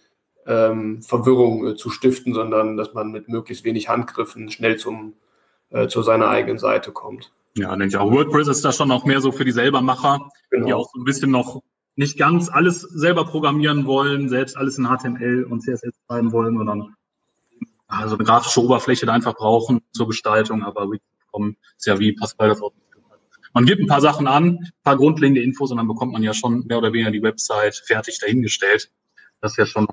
ähm, 0.46 1.02
Verwirrung 1.02 1.66
äh, 1.66 1.76
zu 1.76 1.90
stiften, 1.90 2.34
sondern 2.34 2.76
dass 2.76 2.94
man 2.94 3.10
mit 3.10 3.28
möglichst 3.28 3.64
wenig 3.64 3.88
Handgriffen 3.88 4.50
schnell 4.50 4.76
zum, 4.76 5.14
äh, 5.70 5.88
zu 5.88 6.02
seiner 6.02 6.28
eigenen 6.28 6.58
Seite 6.58 6.92
kommt. 6.92 7.32
Ja, 7.56 7.70
denke 7.70 7.86
ich 7.86 7.96
auch. 7.96 8.10
WordPress 8.10 8.48
ist 8.48 8.64
da 8.64 8.72
schon 8.72 8.88
noch 8.88 9.04
mehr 9.04 9.20
so 9.20 9.30
für 9.30 9.44
die 9.44 9.52
Selbermacher, 9.52 10.28
genau. 10.50 10.66
die 10.66 10.74
auch 10.74 10.90
so 10.92 11.00
ein 11.00 11.04
bisschen 11.04 11.30
noch 11.30 11.62
nicht 11.96 12.18
ganz 12.18 12.48
alles 12.48 12.80
selber 12.80 13.24
programmieren 13.24 13.86
wollen, 13.86 14.28
selbst 14.28 14.56
alles 14.56 14.78
in 14.78 14.86
HTML 14.86 15.44
und 15.44 15.62
CSS 15.62 15.94
schreiben 16.06 16.32
wollen, 16.32 16.56
sondern 16.56 16.94
also 17.86 18.16
eine 18.16 18.24
grafische 18.24 18.60
Oberfläche 18.62 19.06
da 19.06 19.12
einfach 19.12 19.36
brauchen 19.36 19.82
zur 19.92 20.08
Gestaltung, 20.08 20.64
aber 20.64 20.90
Wiki.com 20.90 21.56
ist 21.76 21.86
ja 21.86 21.98
wie 22.00 22.12
Pascal 22.12 22.48
das 22.48 22.60
auch 22.60 22.72
man 23.54 23.66
gibt 23.66 23.80
ein 23.80 23.86
paar 23.86 24.00
Sachen 24.00 24.26
an, 24.26 24.58
ein 24.58 24.72
paar 24.82 24.96
grundlegende 24.96 25.40
Infos 25.40 25.70
und 25.70 25.76
dann 25.76 25.86
bekommt 25.86 26.12
man 26.12 26.24
ja 26.24 26.34
schon 26.34 26.66
mehr 26.66 26.76
oder 26.76 26.92
weniger 26.92 27.12
die 27.12 27.22
Website 27.22 27.76
fertig 27.86 28.18
dahingestellt. 28.18 28.90
Das 29.40 29.52
ist 29.52 29.58
ja 29.58 29.66
schon. 29.66 29.86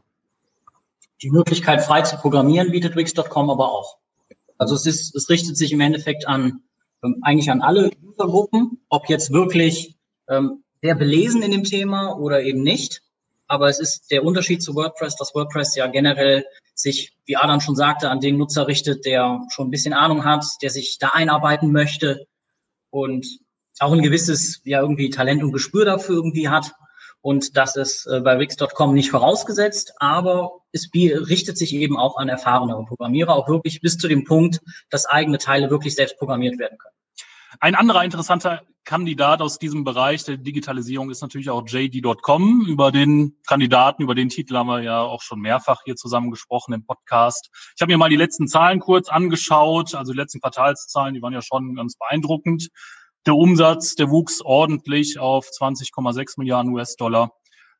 Die 1.22 1.30
Möglichkeit, 1.30 1.84
frei 1.84 2.02
zu 2.02 2.18
programmieren, 2.18 2.72
bietet 2.72 2.96
Wix.com 2.96 3.52
aber 3.52 3.72
auch. 3.72 4.00
Also 4.58 4.74
es 4.74 4.88
ist, 4.88 5.16
es 5.16 5.30
richtet 5.30 5.58
sich 5.58 5.72
im 5.72 5.80
Endeffekt 5.80 6.28
an, 6.28 6.64
eigentlich 7.22 7.50
an 7.52 7.62
alle 7.62 7.92
Usergruppen, 8.04 8.80
ob 8.90 9.10
jetzt 9.10 9.32
wirklich 9.32 9.96
ähm, 10.30 10.64
sehr 10.82 10.96
belesen 10.96 11.42
in 11.42 11.52
dem 11.52 11.64
Thema 11.64 12.18
oder 12.18 12.44
eben 12.44 12.64
nicht. 12.64 13.02
Aber 13.48 13.70
es 13.70 13.80
ist 13.80 14.12
der 14.12 14.24
Unterschied 14.24 14.64
zu 14.64 14.76
WordPress, 14.76 15.16
dass 15.18 15.36
WordPress 15.36 15.76
ja 15.76 15.88
generell 15.88 16.46
sich, 16.74 17.14
wie 17.26 17.36
Adam 17.36 17.60
schon 17.60 17.76
sagte, 17.76 18.10
an 18.10 18.20
den 18.20 18.38
Nutzer 18.38 18.68
richtet, 18.68 19.06
der 19.06 19.42
schon 19.50 19.68
ein 19.68 19.72
bisschen 19.72 19.94
Ahnung 19.94 20.24
hat, 20.24 20.46
der 20.62 20.70
sich 20.70 20.98
da 21.00 21.10
einarbeiten 21.10 21.72
möchte 21.72 22.28
und 22.90 23.26
auch 23.80 23.92
ein 23.92 24.02
gewisses, 24.02 24.62
ja, 24.64 24.82
irgendwie 24.82 25.10
Talent 25.10 25.44
und 25.44 25.52
Gespür 25.52 25.86
dafür 25.86 26.16
irgendwie 26.16 26.50
hat. 26.50 26.74
Und 27.22 27.56
das 27.56 27.76
ist 27.76 28.08
äh, 28.08 28.20
bei 28.22 28.40
Wix.com 28.40 28.94
nicht 28.94 29.12
vorausgesetzt, 29.12 29.94
aber 30.00 30.62
es 30.72 30.90
richtet 30.94 31.58
sich 31.58 31.74
eben 31.74 31.98
auch 31.98 32.18
an 32.18 32.30
erfahrenere 32.30 32.84
Programmierer, 32.86 33.36
auch 33.36 33.48
wirklich 33.48 33.82
bis 33.82 33.98
zu 33.98 34.08
dem 34.08 34.24
Punkt, 34.24 34.62
dass 34.90 35.06
eigene 35.06 35.38
Teile 35.38 35.70
wirklich 35.70 35.96
selbst 35.96 36.18
programmiert 36.18 36.58
werden 36.58 36.78
können. 36.78 36.96
Ein 37.60 37.76
anderer 37.76 38.04
interessanter 38.04 38.62
Kandidat 38.84 39.42
aus 39.42 39.60
diesem 39.60 39.84
Bereich 39.84 40.24
der 40.24 40.38
Digitalisierung 40.38 41.12
ist 41.12 41.22
natürlich 41.22 41.50
auch 41.50 41.68
JD.com. 41.68 42.66
Über 42.68 42.92
den 42.92 43.38
Kandidaten, 43.46 44.02
über 44.02 44.16
den 44.16 44.30
Titel 44.30 44.56
haben 44.56 44.68
wir 44.68 44.82
ja 44.82 45.02
auch 45.02 45.22
schon 45.22 45.40
mehrfach 45.40 45.82
hier 45.86 45.96
zusammen 45.96 46.32
gesprochen 46.32 46.74
im 46.74 46.86
Podcast. 46.86 47.52
Ich 47.76 47.82
habe 47.82 47.92
mir 47.92 47.98
mal 47.98 48.10
die 48.10 48.16
letzten 48.16 48.48
Zahlen 48.48 48.80
kurz 48.80 49.10
angeschaut, 49.10 49.94
also 49.94 50.14
die 50.14 50.18
letzten 50.18 50.42
Quartalszahlen, 50.42 51.14
die 51.14 51.22
waren 51.22 51.34
ja 51.34 51.42
schon 51.42 51.76
ganz 51.76 51.96
beeindruckend. 51.98 52.70
Der 53.26 53.36
Umsatz, 53.36 53.96
der 53.96 54.10
wuchs 54.10 54.42
ordentlich 54.42 55.20
auf 55.20 55.48
20,6 55.48 56.34
Milliarden 56.38 56.74
US-Dollar. 56.74 57.32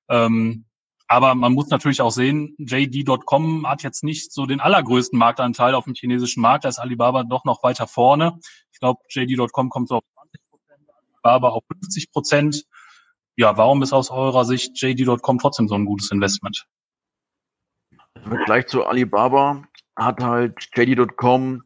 Ähm, 0.10 0.66
aber 1.08 1.36
man 1.36 1.52
muss 1.52 1.68
natürlich 1.70 2.02
auch 2.02 2.12
sehen, 2.12 2.56
JD.com 2.58 3.68
hat 3.68 3.84
jetzt 3.84 4.02
nicht 4.02 4.32
so 4.32 4.46
den 4.46 4.62
allergrößten 4.62 5.20
Marktanteil 5.20 5.76
auf 5.76 5.84
dem 5.84 5.94
chinesischen 5.94 6.42
Markt. 6.42 6.64
Da 6.64 6.70
ist 6.70 6.80
Alibaba 6.80 7.24
doch 7.24 7.44
noch 7.44 7.64
weiter 7.64 7.86
vorne. 7.86 8.40
Ich 8.72 8.80
glaube, 8.80 9.02
JD.com 9.10 9.70
kommt 9.70 9.90
so 9.90 9.96
auf 9.96 10.04
20 10.14 10.42
Prozent, 10.50 10.90
Alibaba 11.12 11.50
auf 11.50 11.64
50 11.70 12.12
Prozent. 12.14 12.66
Ja, 13.36 13.58
warum 13.58 13.82
ist 13.84 13.92
aus 13.92 14.10
eurer 14.10 14.46
Sicht 14.46 14.82
JD.com 14.82 15.40
trotzdem 15.40 15.68
so 15.68 15.76
ein 15.76 15.84
gutes 15.84 16.12
Investment? 16.12 16.66
Im 18.16 18.30
Vergleich 18.30 18.68
zu 18.68 18.86
Alibaba 18.86 19.64
hat 19.98 20.22
halt 20.22 20.70
JD.com 20.76 21.64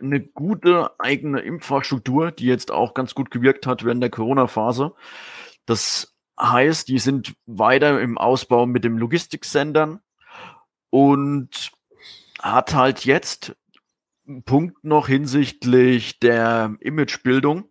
eine 0.00 0.20
gute 0.20 0.90
eigene 1.00 1.40
Infrastruktur, 1.40 2.30
die 2.30 2.46
jetzt 2.46 2.70
auch 2.70 2.94
ganz 2.94 3.14
gut 3.14 3.30
gewirkt 3.30 3.66
hat 3.66 3.84
während 3.84 4.02
der 4.02 4.10
Corona-Phase. 4.10 4.94
Das 5.66 6.14
heißt, 6.40 6.88
die 6.88 6.98
sind 6.98 7.34
weiter 7.46 8.00
im 8.00 8.18
Ausbau 8.18 8.66
mit 8.66 8.84
dem 8.84 8.98
Logistiksendern 8.98 10.00
und 10.90 11.72
hat 12.40 12.74
halt 12.74 13.04
jetzt 13.04 13.56
einen 14.26 14.44
Punkt 14.44 14.84
noch 14.84 15.08
hinsichtlich 15.08 16.20
der 16.20 16.76
Imagebildung. 16.80 17.64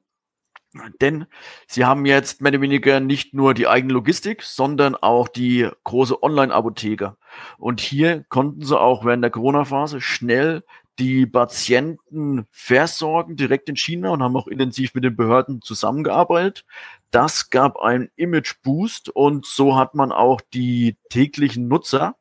Denn 1.02 1.26
sie 1.68 1.84
haben 1.84 2.06
jetzt 2.06 2.42
mehr 2.42 2.54
oder 2.54 2.62
weniger 2.62 3.02
nicht 3.02 3.34
nur 3.34 3.54
die 3.54 3.68
eigene 3.68 3.92
Logistik, 3.92 4.42
sondern 4.42 4.96
auch 4.96 5.28
die 5.28 5.68
große 5.84 6.24
Online-Apotheke. 6.24 7.18
Und 7.58 7.82
hier 7.82 8.24
konnten 8.30 8.64
sie 8.64 8.80
auch 8.80 9.04
während 9.04 9.22
der 9.22 9.32
Corona-Phase 9.32 10.00
schnell 10.00 10.64
die 11.00 11.26
Patienten 11.26 12.46
versorgen 12.52 13.36
direkt 13.36 13.70
in 13.70 13.76
China 13.76 14.10
und 14.10 14.22
haben 14.22 14.36
auch 14.36 14.48
intensiv 14.48 14.94
mit 14.94 15.04
den 15.04 15.16
Behörden 15.16 15.62
zusammengearbeitet. 15.62 16.66
Das 17.12 17.50
gab 17.50 17.78
einen 17.78 18.10
Image-Boost 18.16 19.10
und 19.10 19.46
so 19.46 19.76
hat 19.76 19.96
man 19.96 20.12
auch 20.12 20.42
die 20.54 20.98
täglichen 21.10 21.68
Nutzer 21.68 22.16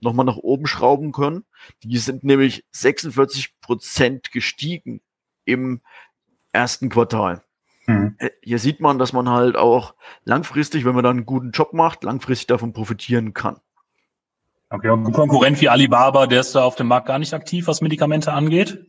nochmal 0.00 0.26
nach 0.26 0.36
oben 0.36 0.66
schrauben 0.66 1.12
können. 1.12 1.44
Die 1.82 1.98
sind 1.98 2.24
nämlich 2.24 2.64
46 2.72 3.58
Prozent 3.60 4.30
gestiegen 4.32 5.00
im 5.44 5.80
ersten 6.52 6.88
Quartal. 6.88 7.42
Mhm. 7.86 8.16
Äh, 8.18 8.30
hier 8.42 8.58
sieht 8.58 8.80
man, 8.80 8.98
dass 8.98 9.12
man 9.12 9.28
halt 9.28 9.56
auch 9.56 9.94
langfristig, 10.24 10.84
wenn 10.84 10.94
man 10.94 11.04
dann 11.04 11.18
einen 11.18 11.26
guten 11.26 11.50
Job 11.52 11.72
macht, 11.72 12.04
langfristig 12.04 12.48
davon 12.48 12.72
profitieren 12.72 13.32
kann. 13.32 13.60
Okay, 14.76 14.90
und 14.90 15.06
ein 15.06 15.12
Konkurrent 15.12 15.58
wie 15.62 15.70
Alibaba, 15.70 16.26
der 16.26 16.40
ist 16.40 16.54
da 16.54 16.62
auf 16.62 16.76
dem 16.76 16.88
Markt 16.88 17.06
gar 17.06 17.18
nicht 17.18 17.32
aktiv, 17.32 17.66
was 17.66 17.80
Medikamente 17.80 18.34
angeht? 18.34 18.84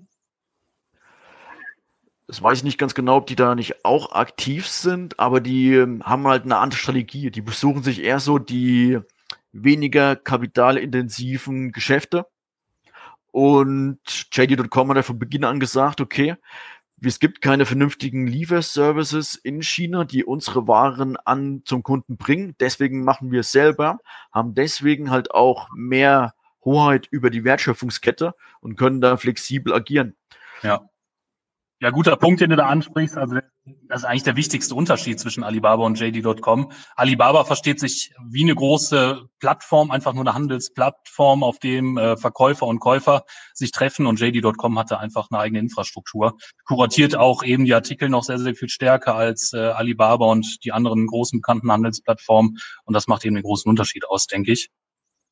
Das 2.28 2.44
weiß 2.44 2.58
ich 2.58 2.64
nicht 2.66 2.78
ganz 2.78 2.94
genau, 2.94 3.16
ob 3.16 3.28
die 3.28 3.38
da 3.38 3.56
nicht 3.56 3.86
auch 3.86 4.12
aktiv 4.12 4.68
sind, 4.68 5.18
aber 5.18 5.40
die 5.40 5.76
ähm, 5.76 6.04
haben 6.04 6.28
halt 6.28 6.44
eine 6.44 6.58
andere 6.58 6.78
Strategie. 6.78 7.32
Die 7.32 7.42
besuchen 7.42 7.84
sich 7.84 8.04
eher 8.04 8.20
so 8.20 8.38
die 8.38 9.00
weniger 9.54 10.18
kapitalintensiven 10.18 11.72
Geschäfte. 11.72 12.26
Und 13.32 14.00
JD.com 14.34 14.90
hat 14.90 14.98
ja 14.98 15.04
von 15.04 15.20
Beginn 15.20 15.46
an 15.46 15.62
gesagt, 15.62 16.02
okay, 16.02 16.36
es 17.04 17.20
gibt 17.20 17.42
keine 17.42 17.66
vernünftigen 17.66 18.26
Lieferservices 18.26 19.36
in 19.36 19.62
China, 19.62 20.04
die 20.04 20.26
unsere 20.26 20.68
Waren 20.68 21.16
an 21.18 21.62
zum 21.66 21.84
Kunden 21.84 22.18
bringen. 22.18 22.56
Deswegen 22.60 23.04
machen 23.04 23.32
wir 23.32 23.42
es 23.42 23.52
selber, 23.52 24.00
haben 24.32 24.56
deswegen 24.56 25.12
halt 25.12 25.32
auch 25.32 25.70
mehr 25.76 26.34
Hoheit 26.66 27.08
über 27.12 27.30
die 27.30 27.44
Wertschöpfungskette 27.44 28.34
und 28.62 28.78
können 28.78 29.00
da 29.00 29.18
flexibel 29.18 29.74
agieren. 29.74 30.16
Ja. 30.64 30.90
Ja, 31.80 31.92
guter 31.92 32.16
Punkt, 32.16 32.42
den 32.42 32.50
du 32.50 32.56
da 32.56 32.66
ansprichst. 32.66 33.18
Also 33.18 33.36
das 33.88 34.02
ist 34.02 34.06
eigentlich 34.06 34.24
der 34.24 34.36
wichtigste 34.36 34.74
Unterschied 34.74 35.20
zwischen 35.20 35.44
Alibaba 35.44 35.84
und 35.86 36.00
JD.com. 36.00 36.72
Alibaba 36.96 37.44
versteht 37.44 37.80
sich 37.80 38.14
wie 38.28 38.42
eine 38.42 38.56
große 38.56 39.28
Plattform, 39.40 39.92
einfach 39.92 40.14
nur 40.14 40.24
eine 40.24 40.34
Handelsplattform, 40.34 41.44
auf 41.44 41.60
dem 41.60 42.00
äh, 42.00 42.18
Verkäufer 42.18 42.66
und 42.66 42.80
Käufer 42.80 43.26
sich 43.54 43.72
treffen 43.72 44.08
und 44.08 44.20
JD.com 44.20 44.80
hatte 44.80 44.98
einfach 44.98 45.28
eine 45.30 45.40
eigene 45.40 45.60
Infrastruktur. 45.60 46.38
Kuratiert 46.66 47.16
auch 47.16 47.44
eben 47.44 47.66
die 47.66 47.76
Artikel 47.76 48.10
noch 48.10 48.24
sehr, 48.24 48.40
sehr 48.40 48.56
viel 48.56 48.70
stärker 48.70 49.14
als 49.14 49.54
äh, 49.54 49.60
Alibaba 49.60 50.26
und 50.26 50.64
die 50.64 50.72
anderen 50.72 51.06
großen 51.06 51.42
bekannten 51.42 51.72
Handelsplattformen 51.72 52.58
und 52.86 52.94
das 52.96 53.08
macht 53.08 53.24
eben 53.24 53.36
den 53.36 53.44
großen 53.44 53.70
Unterschied 53.70 54.10
aus, 54.10 54.26
denke 54.26 54.52
ich. 54.52 54.72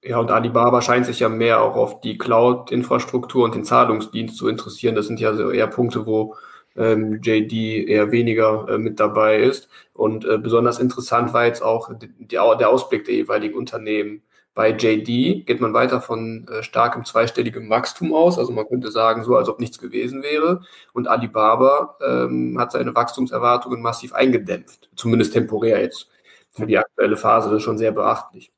Ja, 0.08 0.20
und 0.20 0.30
Alibaba 0.30 0.84
scheint 0.84 1.08
sich 1.08 1.20
ja 1.20 1.30
mehr 1.30 1.62
auch 1.62 1.76
auf 1.76 2.00
die 2.02 2.20
Cloud-Infrastruktur 2.20 3.44
und 3.44 3.56
den 3.56 3.64
Zahlungsdienst 3.64 4.38
zu 4.38 4.48
interessieren. 4.48 4.94
Das 4.94 5.08
sind 5.08 5.20
ja 5.20 5.34
so 5.34 5.50
eher 5.50 5.66
Punkte, 5.66 6.06
wo 6.06 6.36
ähm, 6.76 7.22
JD 7.24 7.88
eher 7.88 8.12
weniger 8.12 8.68
äh, 8.70 8.78
mit 8.78 9.00
dabei 9.00 9.40
ist. 9.40 9.68
Und 9.94 10.24
äh, 10.26 10.38
besonders 10.38 10.78
interessant 10.80 11.34
war 11.34 11.46
jetzt 11.46 11.64
auch 11.64 11.90
die, 11.98 12.10
der 12.28 12.70
Ausblick 12.70 13.06
der 13.06 13.16
jeweiligen 13.16 13.56
Unternehmen. 13.58 14.22
Bei 14.54 14.70
JD 14.70 15.46
geht 15.48 15.60
man 15.60 15.74
weiter 15.74 16.02
von 16.02 16.48
äh, 16.50 16.62
starkem 16.62 17.04
zweistelligem 17.04 17.68
Wachstum 17.72 18.14
aus. 18.14 18.38
Also 18.38 18.52
man 18.54 18.68
könnte 18.68 18.92
sagen, 18.92 19.24
so 19.24 19.36
als 19.36 19.50
ob 19.50 19.60
nichts 19.60 19.80
gewesen 19.80 20.22
wäre. 20.22 20.62
Und 20.94 21.08
Alibaba 21.08 21.96
ähm, 22.06 22.60
hat 22.60 22.74
seine 22.74 22.94
Wachstumserwartungen 22.94 23.82
massiv 23.82 24.14
eingedämpft, 24.14 24.90
zumindest 24.96 25.34
temporär 25.34 25.82
jetzt. 25.82 26.10
Für 26.52 26.68
die 26.68 26.78
aktuelle 26.78 27.18
Phase 27.18 27.50
das 27.50 27.58
ist 27.58 27.64
schon 27.64 27.80
sehr 27.80 27.92
beachtlich. 27.92 28.52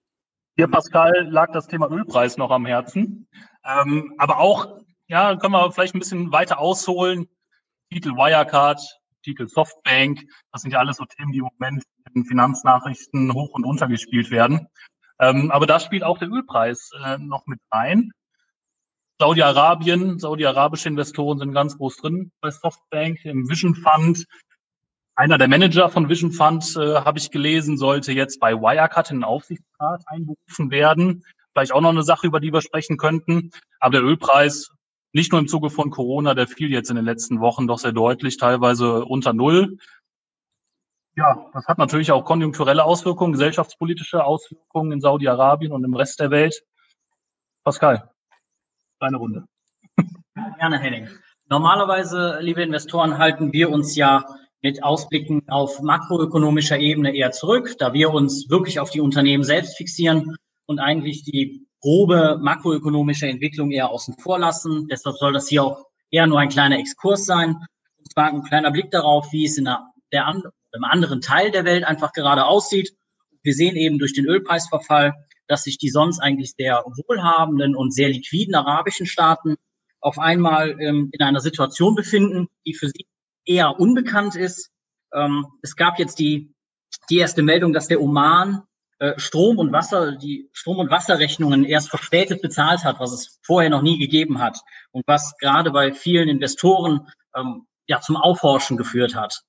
Hier, 0.60 0.68
Pascal, 0.68 1.28
lag 1.30 1.52
das 1.52 1.68
Thema 1.68 1.88
Ölpreis 1.92 2.38
noch 2.38 2.50
am 2.50 2.66
Herzen. 2.66 3.28
Ähm, 3.64 4.16
aber 4.18 4.40
auch, 4.40 4.80
ja, 5.08 5.36
können 5.36 5.54
wir 5.54 5.72
vielleicht 5.72 5.94
ein 5.94 6.00
bisschen 6.00 6.32
weiter 6.32 6.58
ausholen. 6.58 7.28
Titel 7.92 8.14
Wirecard, 8.14 8.82
Titel 9.22 9.48
Softbank, 9.48 10.24
das 10.52 10.64
sind 10.64 10.72
ja 10.72 10.80
alles 10.80 10.98
so 10.98 11.06
Themen, 11.06 11.32
die 11.32 11.38
im 11.38 11.50
Moment 11.60 11.84
in 12.16 12.26
Finanznachrichten 12.26 13.36
hoch 13.36 13.52
und 13.52 13.66
runter 13.66 13.88
gespielt 13.88 14.32
werden. 14.32 14.68
Ähm, 15.20 15.52
aber 15.52 15.68
da 15.68 15.80
spielt 15.80 16.02
auch 16.02 16.18
der 16.18 16.30
Ölpreis 16.30 16.90
äh, 17.06 17.20
noch 17.20 17.46
mit 17.46 17.60
rein. 17.72 18.10
Saudi-Arabien, 19.20 20.18
saudi-arabische 20.18 20.90
Investoren 20.90 21.38
sind 21.38 21.54
ganz 21.54 21.78
groß 21.78 21.98
drin 21.98 22.32
bei 22.42 22.50
Softbank, 22.50 23.24
im 23.26 23.48
Vision 23.48 23.76
Fund. 23.76 24.26
Einer 25.20 25.40
der 25.40 25.48
Manager 25.48 25.90
von 25.90 26.10
Vision 26.10 26.32
Fund, 26.32 26.76
äh, 26.78 26.98
habe 26.98 27.18
ich 27.18 27.32
gelesen, 27.32 27.76
sollte 27.76 28.12
jetzt 28.12 28.40
bei 28.40 28.54
Wirecard 28.54 29.10
in 29.10 29.18
den 29.18 29.24
Aufsichtsrat 29.24 30.04
einberufen 30.06 30.70
werden. 30.70 31.26
Vielleicht 31.52 31.72
auch 31.72 31.82
noch 31.82 31.90
eine 31.90 32.04
Sache, 32.04 32.28
über 32.28 32.40
die 32.40 32.54
wir 32.54 32.62
sprechen 32.62 32.98
könnten. 32.98 33.50
Aber 33.80 33.94
der 33.94 34.04
Ölpreis, 34.04 34.70
nicht 35.14 35.32
nur 35.32 35.42
im 35.42 35.48
Zuge 35.48 35.72
von 35.72 35.90
Corona, 35.90 36.36
der 36.36 36.46
fiel 36.46 36.72
jetzt 36.72 36.92
in 36.92 36.98
den 36.98 37.06
letzten 37.06 37.40
Wochen 37.40 37.66
doch 37.66 37.80
sehr 37.80 37.94
deutlich, 37.94 38.38
teilweise 38.38 39.06
unter 39.06 39.34
Null. 39.34 39.80
Ja, 41.16 41.50
das 41.52 41.66
hat 41.68 41.80
natürlich 41.80 42.12
auch 42.12 42.24
konjunkturelle 42.24 42.84
Auswirkungen, 42.84 43.32
gesellschaftspolitische 43.32 44.24
Auswirkungen 44.24 44.92
in 44.92 45.02
Saudi-Arabien 45.02 45.72
und 45.72 45.84
im 45.84 45.96
Rest 45.96 46.20
der 46.20 46.30
Welt. 46.30 46.62
Pascal, 47.64 48.12
deine 49.00 49.18
Runde. 49.18 49.46
Gerne, 50.60 50.78
Henning. 50.78 51.10
Normalerweise, 51.50 52.38
liebe 52.40 52.62
Investoren, 52.62 53.18
halten 53.18 53.52
wir 53.52 53.72
uns 53.72 53.96
ja 53.96 54.24
mit 54.62 54.84
Ausblicken 54.84 55.48
auf 55.50 55.82
makroökonomischer 55.82 56.80
Ebene 56.80 57.16
eher 57.16 57.32
zurück, 57.32 57.76
da 57.80 57.94
wir 57.94 58.12
uns 58.12 58.50
wirklich 58.50 58.80
auf 58.80 58.90
die 58.90 59.02
Unternehmen 59.02 59.44
selbst 59.44 59.78
fixieren 59.78 60.36
und 60.66 60.80
eigentlich 60.80 61.24
die 61.24 61.68
grobe 61.80 62.40
makroökonomische 62.42 63.28
Entwicklung 63.28 63.72
eher 63.72 63.90
außen 63.90 64.16
vor 64.20 64.40
lassen. 64.40 64.88
Deshalb 64.90 65.18
soll 65.18 65.34
das 65.34 65.48
hier 65.48 65.64
auch 65.64 65.86
eher 66.12 66.28
nur 66.28 66.40
ein 66.40 66.50
kleiner 66.50 66.80
Exkurs 66.80 67.26
sein. 67.26 67.56
Und 67.98 68.12
zwar 68.12 68.28
ein 68.28 68.44
kleiner 68.44 68.72
Blick 68.72 68.92
darauf, 68.92 69.32
wie 69.32 69.46
es 69.46 69.58
in 69.58 69.66
der, 69.66 69.86
der 70.12 70.26
im 70.74 70.84
anderen 70.84 71.22
Teil 71.22 71.52
der 71.52 71.66
Welt 71.66 71.84
einfach 71.84 72.14
gerade 72.14 72.46
aussieht. 72.46 72.96
Wir 73.44 73.54
sehen 73.54 73.76
eben 73.76 74.00
durch 74.00 74.14
den 74.14 74.26
Ölpreisverfall, 74.26 75.14
dass 75.48 75.64
sich 75.64 75.78
die 75.78 75.90
sonst 75.90 76.20
eigentlich 76.20 76.54
sehr 76.58 76.84
wohlhabenden 76.86 77.76
und 77.76 77.94
sehr 77.94 78.10
liquiden 78.10 78.56
arabischen 78.56 79.06
Staaten 79.06 79.56
auf 80.02 80.20
einmal 80.20 80.80
ähm, 80.82 81.10
in 81.12 81.22
einer 81.22 81.40
Situation 81.40 81.96
befinden, 81.96 82.48
die 82.66 82.74
für 82.74 82.90
sie 82.90 83.06
eher 83.48 83.80
unbekannt 83.80 84.36
ist. 84.36 84.70
Ähm, 85.14 85.48
es 85.62 85.76
gab 85.76 86.00
jetzt 86.00 86.20
die, 86.20 86.54
die 87.10 87.18
erste 87.18 87.44
Meldung, 87.44 87.74
dass 87.74 87.88
der 87.88 88.02
Oman 88.02 88.64
äh, 89.00 89.14
Strom 89.18 89.60
und 89.60 89.72
Wasser, 89.72 90.14
die 90.14 90.50
Strom- 90.54 90.80
und 90.80 90.90
Wasserrechnungen 90.90 91.66
erst 91.66 91.90
verspätet 91.90 92.42
bezahlt 92.42 92.84
hat, 92.84 93.00
was 93.00 93.12
es 93.12 93.40
vorher 93.44 93.70
noch 93.70 93.84
nie 93.84 94.00
gegeben 94.00 94.40
hat 94.40 94.60
und 94.92 95.04
was 95.08 95.38
gerade 95.38 95.72
bei 95.72 95.94
vielen 95.94 96.30
Investoren 96.30 97.08
ähm, 97.36 97.68
ja 97.88 98.02
zum 98.02 98.18
Aufhorchen 98.18 98.76
geführt 98.76 99.16
hat. 99.16 99.42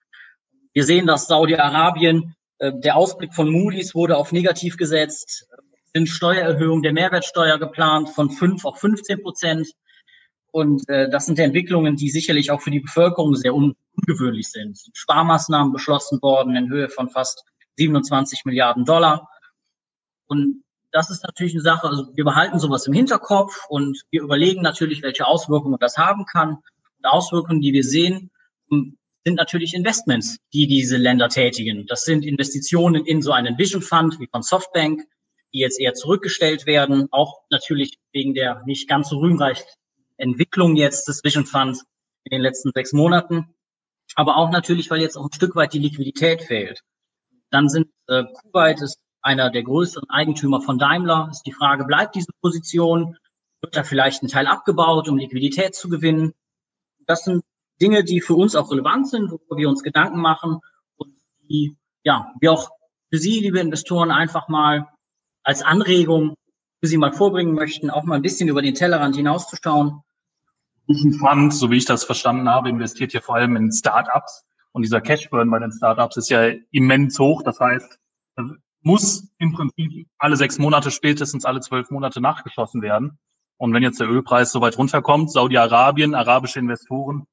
Wir 0.74 0.84
sehen, 0.84 1.06
dass 1.06 1.26
Saudi-Arabien, 1.26 2.34
äh, 2.58 2.72
der 2.74 2.96
Ausblick 2.96 3.34
von 3.34 3.50
Moody's 3.50 3.94
wurde 3.94 4.16
auf 4.16 4.32
negativ 4.32 4.76
gesetzt, 4.76 5.46
sind 5.94 6.08
Steuererhöhungen 6.08 6.82
der 6.82 6.92
Mehrwertsteuer 6.92 7.58
geplant 7.58 8.10
von 8.10 8.30
5 8.30 8.64
auf 8.64 8.78
15 8.78 9.22
Prozent. 9.22 9.68
Und 10.50 10.88
äh, 10.88 11.10
das 11.10 11.26
sind 11.26 11.38
Entwicklungen, 11.38 11.96
die 11.96 12.10
sicherlich 12.10 12.50
auch 12.50 12.60
für 12.60 12.70
die 12.70 12.80
Bevölkerung 12.80 13.34
sehr 13.34 13.54
un 13.54 13.74
ungewöhnlich 13.98 14.48
sind. 14.50 14.78
Sparmaßnahmen 14.92 15.72
beschlossen 15.72 16.22
worden 16.22 16.54
in 16.54 16.70
Höhe 16.70 16.88
von 16.88 17.08
fast 17.08 17.44
27 17.76 18.44
Milliarden 18.44 18.84
Dollar. 18.84 19.28
Und 20.28 20.62
das 20.92 21.10
ist 21.10 21.24
natürlich 21.24 21.54
eine 21.54 21.62
Sache, 21.62 21.88
also 21.88 22.06
wir 22.14 22.24
behalten 22.24 22.58
sowas 22.58 22.86
im 22.86 22.92
Hinterkopf 22.92 23.66
und 23.68 24.00
wir 24.10 24.22
überlegen 24.22 24.62
natürlich, 24.62 25.02
welche 25.02 25.26
Auswirkungen 25.26 25.78
das 25.80 25.96
haben 25.96 26.24
kann. 26.26 26.58
Und 26.98 27.04
Auswirkungen, 27.04 27.60
die 27.60 27.72
wir 27.72 27.84
sehen, 27.84 28.30
hm, 28.70 28.96
sind 29.24 29.34
natürlich 29.34 29.74
Investments, 29.74 30.38
die 30.52 30.66
diese 30.66 30.96
Länder 30.96 31.28
tätigen. 31.28 31.86
Das 31.86 32.04
sind 32.04 32.24
Investitionen 32.24 33.04
in 33.04 33.20
so 33.20 33.32
einen 33.32 33.58
Vision 33.58 33.82
Fund 33.82 34.18
wie 34.20 34.28
von 34.30 34.42
Softbank, 34.42 35.02
die 35.52 35.58
jetzt 35.58 35.80
eher 35.80 35.94
zurückgestellt 35.94 36.66
werden, 36.66 37.08
auch 37.10 37.40
natürlich 37.50 37.98
wegen 38.12 38.34
der 38.34 38.62
nicht 38.64 38.88
ganz 38.88 39.08
so 39.10 39.18
rühmreichen 39.18 39.66
Entwicklung 40.18 40.76
jetzt 40.76 41.08
des 41.08 41.24
Vision 41.24 41.46
Funds 41.46 41.84
in 42.24 42.30
den 42.30 42.42
letzten 42.42 42.72
sechs 42.74 42.92
Monaten, 42.92 43.54
aber 44.14 44.36
auch 44.36 44.50
natürlich, 44.50 44.90
weil 44.90 45.00
jetzt 45.00 45.16
auch 45.16 45.24
ein 45.24 45.32
Stück 45.32 45.56
weit 45.56 45.72
die 45.72 45.78
Liquidität 45.78 46.42
fehlt. 46.42 46.82
Dann 47.50 47.68
sind 47.68 47.88
äh, 48.08 48.24
Kuwait 48.42 48.80
ist 48.82 48.98
einer 49.22 49.50
der 49.50 49.62
größeren 49.62 50.08
Eigentümer 50.10 50.60
von 50.60 50.78
Daimler. 50.78 51.28
Ist 51.30 51.42
die 51.42 51.52
Frage, 51.52 51.84
bleibt 51.84 52.14
diese 52.14 52.32
Position? 52.40 53.16
Wird 53.60 53.76
da 53.76 53.82
vielleicht 53.82 54.22
ein 54.22 54.28
Teil 54.28 54.46
abgebaut, 54.46 55.08
um 55.08 55.18
Liquidität 55.18 55.74
zu 55.74 55.88
gewinnen? 55.88 56.34
Das 57.06 57.24
sind 57.24 57.44
Dinge, 57.80 58.04
die 58.04 58.20
für 58.20 58.34
uns 58.34 58.54
auch 58.54 58.70
relevant 58.70 59.08
sind, 59.08 59.30
wo 59.30 59.56
wir 59.56 59.68
uns 59.68 59.82
Gedanken 59.82 60.20
machen 60.20 60.60
und 60.96 61.14
die, 61.48 61.76
ja, 62.02 62.32
wir 62.40 62.52
auch 62.52 62.70
für 63.10 63.18
Sie, 63.18 63.40
liebe 63.40 63.60
Investoren, 63.60 64.10
einfach 64.10 64.48
mal 64.48 64.88
als 65.42 65.62
Anregung 65.62 66.34
für 66.80 66.88
Sie 66.88 66.98
mal 66.98 67.12
vorbringen 67.12 67.54
möchten, 67.54 67.90
auch 67.90 68.04
mal 68.04 68.16
ein 68.16 68.22
bisschen 68.22 68.48
über 68.48 68.62
den 68.62 68.74
Tellerrand 68.74 69.16
hinauszuschauen. 69.16 70.02
Fund, 71.18 71.52
so 71.52 71.70
wie 71.70 71.76
ich 71.76 71.84
das 71.84 72.04
verstanden 72.04 72.48
habe, 72.48 72.68
investiert 72.68 73.12
hier 73.12 73.22
vor 73.22 73.36
allem 73.36 73.56
in 73.56 73.72
Startups. 73.72 74.44
Und 74.72 74.82
dieser 74.82 75.00
Cashburn 75.00 75.50
bei 75.50 75.58
den 75.58 75.72
Startups 75.72 76.16
ist 76.16 76.30
ja 76.30 76.50
immens 76.70 77.18
hoch. 77.18 77.42
Das 77.42 77.60
heißt, 77.60 77.98
muss 78.82 79.30
im 79.38 79.52
Prinzip 79.52 80.08
alle 80.18 80.36
sechs 80.36 80.58
Monate, 80.58 80.90
spätestens 80.90 81.44
alle 81.44 81.60
zwölf 81.60 81.90
Monate 81.90 82.20
nachgeschossen 82.20 82.82
werden. 82.82 83.18
Und 83.58 83.74
wenn 83.74 83.82
jetzt 83.82 84.00
der 84.00 84.08
Ölpreis 84.08 84.52
so 84.52 84.60
weit 84.60 84.78
runterkommt, 84.78 85.32
Saudi-Arabien, 85.32 86.14
arabische 86.14 86.60
Investoren 86.60 87.26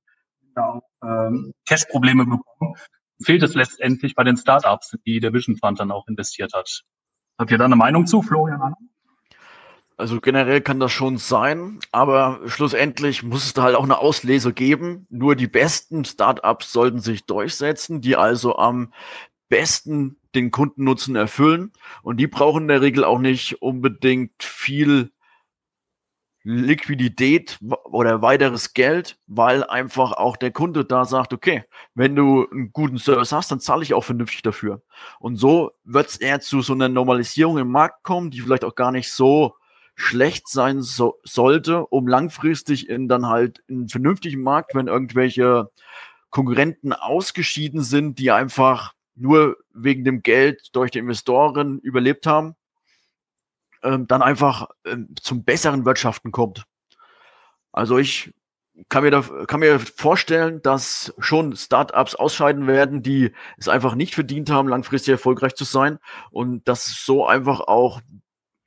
ja 0.57 0.65
auch 0.65 0.83
ähm, 1.03 1.53
Cash-Probleme 1.67 2.25
bekommen, 2.25 2.75
fehlt 3.21 3.43
es 3.43 3.53
letztendlich 3.53 4.15
bei 4.15 4.23
den 4.23 4.37
Startups, 4.37 4.97
die 5.05 5.19
der 5.19 5.33
Vision 5.33 5.57
Fund 5.57 5.79
dann 5.79 5.91
auch 5.91 6.07
investiert 6.07 6.53
hat. 6.53 6.81
Habt 7.37 7.51
ihr 7.51 7.57
da 7.57 7.65
eine 7.65 7.75
Meinung 7.75 8.07
zu, 8.07 8.21
Florian? 8.21 8.73
Also 9.97 10.19
generell 10.19 10.59
kann 10.59 10.81
das 10.81 10.91
schon 10.91 11.17
sein, 11.17 11.79
aber 11.91 12.41
schlussendlich 12.47 13.23
muss 13.23 13.45
es 13.45 13.53
da 13.53 13.63
halt 13.63 13.75
auch 13.75 13.83
eine 13.83 13.97
Auslese 13.97 14.51
geben. 14.51 15.07
Nur 15.09 15.35
die 15.35 15.47
besten 15.47 16.03
Startups 16.03 16.73
sollten 16.73 16.99
sich 16.99 17.25
durchsetzen, 17.25 18.01
die 18.01 18.17
also 18.17 18.57
am 18.57 18.91
besten 19.47 20.17
den 20.33 20.51
Kundennutzen 20.51 21.15
erfüllen. 21.15 21.71
Und 22.03 22.17
die 22.17 22.27
brauchen 22.27 22.63
in 22.63 22.67
der 22.67 22.81
Regel 22.81 23.05
auch 23.05 23.19
nicht 23.19 23.61
unbedingt 23.61 24.33
viel 24.43 25.11
Liquidität 26.43 27.57
oder 27.85 28.21
weiteres 28.21 28.73
Geld, 28.73 29.17
weil 29.25 29.63
einfach 29.63 30.11
auch 30.11 30.35
der 30.35 30.51
Kunde 30.51 30.85
da 30.85 31.05
sagt, 31.05 31.33
okay, 31.33 31.63
wenn 31.95 32.15
du 32.15 32.47
einen 32.51 32.71
guten 32.71 32.97
Service 32.97 33.31
hast, 33.31 33.49
dann 33.49 33.61
zahle 33.61 33.81
ich 33.81 33.93
auch 33.93 34.03
vernünftig 34.03 34.43
dafür. 34.43 34.83
Und 35.19 35.37
so 35.37 35.71
wird 35.85 36.09
es 36.09 36.17
eher 36.17 36.41
zu 36.41 36.61
so 36.61 36.73
einer 36.73 36.89
Normalisierung 36.89 37.57
im 37.57 37.71
Markt 37.71 38.03
kommen, 38.03 38.29
die 38.29 38.41
vielleicht 38.41 38.65
auch 38.65 38.75
gar 38.75 38.91
nicht 38.91 39.11
so 39.11 39.55
schlecht 39.95 40.47
sein 40.49 40.81
so, 40.81 41.19
sollte, 41.23 41.85
um 41.87 42.07
langfristig 42.07 42.89
in 42.89 43.07
dann 43.07 43.27
halt 43.27 43.63
einen 43.69 43.89
vernünftigen 43.89 44.41
Markt, 44.41 44.75
wenn 44.75 44.87
irgendwelche 44.87 45.71
Konkurrenten 46.29 46.93
ausgeschieden 46.93 47.81
sind, 47.81 48.19
die 48.19 48.31
einfach 48.31 48.93
nur 49.15 49.57
wegen 49.73 50.03
dem 50.03 50.21
Geld 50.21 50.69
durch 50.73 50.91
die 50.91 50.99
Investoren 50.99 51.79
überlebt 51.79 52.27
haben, 52.27 52.55
ähm, 53.83 54.07
dann 54.07 54.21
einfach 54.21 54.67
ähm, 54.85 55.15
zum 55.21 55.45
besseren 55.45 55.85
Wirtschaften 55.85 56.31
kommt. 56.31 56.65
Also 57.71 57.97
ich 57.97 58.33
kann 58.89 59.03
mir, 59.03 59.11
da, 59.11 59.21
kann 59.47 59.61
mir 59.61 59.79
vorstellen, 59.79 60.61
dass 60.61 61.13
schon 61.19 61.55
Startups 61.55 62.15
ausscheiden 62.15 62.67
werden, 62.67 63.01
die 63.01 63.31
es 63.57 63.69
einfach 63.69 63.95
nicht 63.95 64.15
verdient 64.15 64.49
haben, 64.49 64.67
langfristig 64.67 65.13
erfolgreich 65.13 65.55
zu 65.55 65.63
sein 65.63 65.99
und 66.31 66.67
dass 66.67 66.85
so 67.05 67.25
einfach 67.25 67.61
auch 67.61 68.01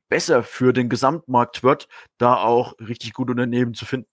besser 0.08 0.42
für 0.42 0.72
den 0.72 0.88
Gesamtmarkt 0.88 1.62
wird, 1.62 1.88
da 2.18 2.36
auch 2.36 2.74
richtig 2.78 3.12
gute 3.12 3.32
Unternehmen 3.32 3.74
zu 3.74 3.84
finden. 3.84 4.08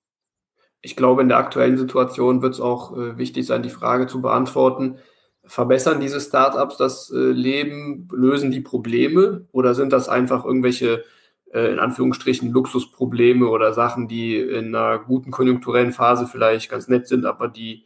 Ich 0.82 0.96
glaube, 0.96 1.22
in 1.22 1.30
der 1.30 1.38
aktuellen 1.38 1.78
Situation 1.78 2.42
wird 2.42 2.54
es 2.54 2.60
auch 2.60 2.96
äh, 2.96 3.18
wichtig 3.18 3.46
sein, 3.48 3.64
die 3.64 3.70
Frage 3.70 4.08
zu 4.08 4.22
beantworten, 4.22 5.00
verbessern 5.44 6.00
diese 6.00 6.20
Startups 6.20 6.78
das 6.78 7.12
äh, 7.12 7.18
Leben, 7.18 8.08
lösen 8.12 8.52
die 8.52 8.62
Probleme 8.62 9.48
oder 9.52 9.74
sind 9.74 9.94
das 9.94 10.10
einfach 10.10 10.46
irgendwelche 10.46 11.04
äh, 11.52 11.72
in 11.72 11.80
Anführungsstrichen 11.80 12.52
Luxusprobleme 12.52 13.48
oder 13.48 13.74
Sachen, 13.74 14.08
die 14.08 14.38
in 14.38 14.76
einer 14.76 15.00
guten 15.00 15.32
konjunkturellen 15.32 15.94
Phase 15.94 16.28
vielleicht 16.28 16.70
ganz 16.70 16.88
nett 16.88 17.08
sind, 17.08 17.26
aber 17.26 17.48
die 17.48 17.86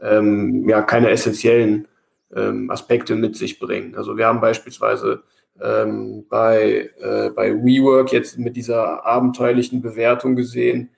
ähm, 0.00 0.68
ja 0.68 0.82
keine 0.82 1.10
essentiellen 1.10 1.88
ähm, 2.34 2.70
Aspekte 2.70 3.14
mit 3.14 3.36
sich 3.36 3.58
bringen. 3.58 3.94
Also 3.94 4.16
wir 4.16 4.26
haben 4.26 4.40
beispielsweise 4.40 5.22
ähm, 5.62 6.26
bei, 6.28 6.90
äh, 7.00 7.30
bei 7.30 7.54
WeWork 7.54 8.12
jetzt 8.12 8.38
mit 8.38 8.56
dieser 8.56 9.06
abenteuerlichen 9.06 9.80
Bewertung 9.82 10.36
gesehen, 10.36 10.90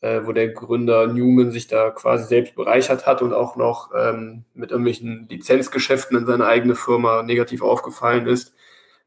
äh, 0.00 0.20
wo 0.24 0.32
der 0.32 0.48
Gründer 0.48 1.06
Newman 1.08 1.50
sich 1.50 1.66
da 1.66 1.90
quasi 1.90 2.24
selbst 2.24 2.54
bereichert 2.54 3.06
hat 3.06 3.22
und 3.22 3.32
auch 3.32 3.56
noch 3.56 3.90
ähm, 3.96 4.44
mit 4.54 4.70
irgendwelchen 4.70 5.26
Lizenzgeschäften 5.28 6.16
in 6.16 6.26
seine 6.26 6.46
eigene 6.46 6.74
Firma 6.74 7.22
negativ 7.22 7.62
aufgefallen 7.62 8.26
ist. 8.26 8.54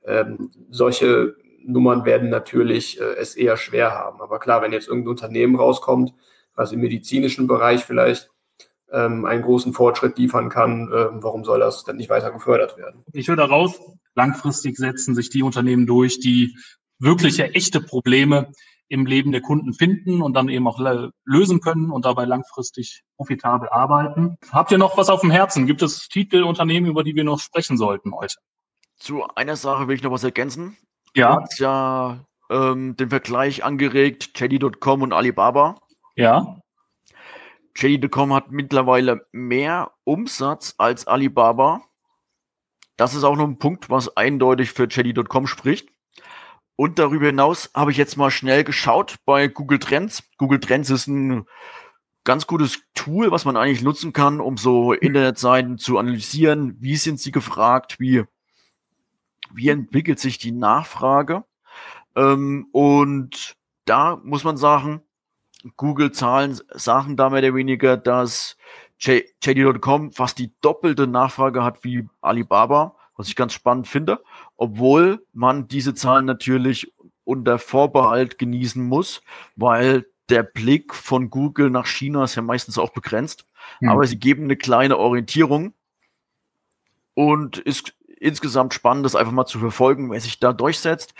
Ähm, 0.05 0.51
solche 0.69 1.35
Nummern 1.63 2.05
werden 2.05 2.29
natürlich 2.29 2.99
äh, 2.99 3.15
es 3.19 3.35
eher 3.35 3.57
schwer 3.57 3.91
haben. 3.91 4.21
Aber 4.21 4.39
klar, 4.39 4.61
wenn 4.61 4.73
jetzt 4.73 4.87
irgendein 4.87 5.11
Unternehmen 5.11 5.55
rauskommt, 5.55 6.13
was 6.55 6.71
im 6.71 6.81
medizinischen 6.81 7.47
Bereich 7.47 7.85
vielleicht 7.85 8.29
ähm, 8.91 9.25
einen 9.25 9.41
großen 9.41 9.73
Fortschritt 9.73 10.17
liefern 10.17 10.49
kann, 10.49 10.87
äh, 10.91 11.07
warum 11.23 11.43
soll 11.43 11.59
das 11.59 11.83
dann 11.83 11.97
nicht 11.97 12.09
weiter 12.09 12.31
gefördert 12.31 12.77
werden? 12.77 13.03
Ich 13.13 13.27
höre 13.27 13.35
daraus, 13.35 13.79
langfristig 14.15 14.77
setzen 14.77 15.15
sich 15.15 15.29
die 15.29 15.43
Unternehmen 15.43 15.85
durch, 15.85 16.19
die 16.19 16.57
wirkliche, 16.99 17.53
echte 17.53 17.81
Probleme 17.81 18.51
im 18.91 19.05
Leben 19.05 19.31
der 19.31 19.41
Kunden 19.41 19.73
finden 19.73 20.21
und 20.21 20.33
dann 20.33 20.49
eben 20.49 20.67
auch 20.67 20.79
lösen 21.23 21.61
können 21.61 21.91
und 21.91 22.03
dabei 22.03 22.25
langfristig 22.25 23.03
profitabel 23.15 23.69
arbeiten. 23.69 24.35
Habt 24.51 24.71
ihr 24.71 24.77
noch 24.77 24.97
was 24.97 25.09
auf 25.09 25.21
dem 25.21 25.31
Herzen? 25.31 25.65
Gibt 25.65 25.81
es 25.81 26.09
Titel, 26.09 26.43
Unternehmen, 26.43 26.87
über 26.87 27.03
die 27.03 27.15
wir 27.15 27.23
noch 27.23 27.39
sprechen 27.39 27.77
sollten 27.77 28.13
heute? 28.13 28.35
Zu 28.97 29.23
einer 29.35 29.55
Sache 29.55 29.87
will 29.87 29.95
ich 29.95 30.03
noch 30.03 30.11
was 30.11 30.25
ergänzen. 30.25 30.77
Ja. 31.15 31.35
Du 31.35 31.41
hast 31.41 31.59
ja 31.59 32.25
ähm, 32.49 32.97
den 32.97 33.09
Vergleich 33.09 33.63
angeregt, 33.63 34.37
JD.com 34.37 35.01
und 35.01 35.13
Alibaba. 35.13 35.79
Ja. 36.15 36.60
JD.com 37.75 38.33
hat 38.33 38.51
mittlerweile 38.51 39.25
mehr 39.31 39.91
Umsatz 40.03 40.75
als 40.77 41.07
Alibaba. 41.07 41.81
Das 42.97 43.15
ist 43.15 43.23
auch 43.23 43.35
noch 43.35 43.47
ein 43.47 43.57
Punkt, 43.57 43.89
was 43.89 44.15
eindeutig 44.15 44.71
für 44.71 44.83
JD.com 44.83 45.47
spricht. 45.47 45.89
Und 46.75 46.99
darüber 46.99 47.27
hinaus 47.27 47.69
habe 47.75 47.91
ich 47.91 47.97
jetzt 47.97 48.17
mal 48.17 48.31
schnell 48.31 48.63
geschaut 48.63 49.17
bei 49.25 49.47
Google 49.47 49.79
Trends. 49.79 50.23
Google 50.37 50.59
Trends 50.59 50.89
ist 50.89 51.07
ein 51.07 51.45
ganz 52.23 52.47
gutes 52.47 52.81
Tool, 52.93 53.31
was 53.31 53.45
man 53.45 53.57
eigentlich 53.57 53.83
nutzen 53.83 54.13
kann, 54.13 54.39
um 54.39 54.57
so 54.57 54.93
Internetseiten 54.93 55.77
zu 55.77 55.97
analysieren. 55.97 56.77
Wie 56.79 56.95
sind 56.95 57.19
sie 57.19 57.31
gefragt? 57.31 57.99
Wie, 57.99 58.23
wie 59.53 59.69
entwickelt 59.69 60.19
sich 60.19 60.37
die 60.37 60.51
Nachfrage? 60.51 61.43
Ähm, 62.15 62.67
und 62.71 63.55
da 63.85 64.19
muss 64.23 64.43
man 64.43 64.57
sagen, 64.57 65.01
Google-Zahlen 65.77 66.59
sagen 66.73 67.15
da 67.17 67.29
mehr 67.29 67.39
oder 67.39 67.55
weniger, 67.55 67.97
dass 67.97 68.57
JD.com 68.99 70.11
fast 70.11 70.37
die 70.37 70.51
doppelte 70.61 71.07
Nachfrage 71.07 71.63
hat 71.63 71.83
wie 71.83 72.07
Alibaba, 72.21 72.95
was 73.15 73.27
ich 73.27 73.35
ganz 73.35 73.53
spannend 73.53 73.87
finde, 73.87 74.23
obwohl 74.57 75.25
man 75.33 75.67
diese 75.67 75.93
Zahlen 75.93 76.25
natürlich 76.25 76.93
unter 77.23 77.59
Vorbehalt 77.59 78.37
genießen 78.37 78.83
muss, 78.83 79.21
weil 79.55 80.05
der 80.29 80.43
Blick 80.43 80.93
von 80.93 81.29
Google 81.29 81.69
nach 81.69 81.87
China 81.87 82.23
ist 82.23 82.35
ja 82.35 82.41
meistens 82.41 82.77
auch 82.77 82.91
begrenzt, 82.91 83.45
mhm. 83.79 83.89
aber 83.89 84.05
sie 84.05 84.17
geben 84.17 84.45
eine 84.45 84.55
kleine 84.55 84.97
Orientierung 84.97 85.73
und 87.13 87.57
ist, 87.57 87.93
insgesamt 88.19 88.73
spannend, 88.73 89.05
das 89.05 89.15
einfach 89.15 89.33
mal 89.33 89.45
zu 89.45 89.59
verfolgen, 89.59 90.11
wer 90.11 90.21
sich 90.21 90.39
da 90.39 90.53
durchsetzt. 90.53 91.13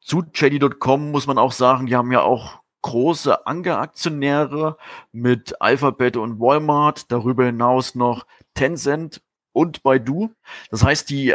Zu 0.00 0.24
JD.com 0.34 1.10
muss 1.10 1.26
man 1.26 1.38
auch 1.38 1.52
sagen, 1.52 1.86
die 1.86 1.96
haben 1.96 2.12
ja 2.12 2.20
auch 2.20 2.61
große 2.82 3.46
Angeraktionäre 3.46 4.76
mit 5.12 5.60
Alphabet 5.60 6.16
und 6.16 6.40
Walmart, 6.40 7.10
darüber 7.10 7.46
hinaus 7.46 7.94
noch 7.94 8.26
Tencent 8.54 9.22
und 9.52 9.82
Baidu. 9.82 10.30
Das 10.70 10.84
heißt, 10.84 11.08
die 11.10 11.34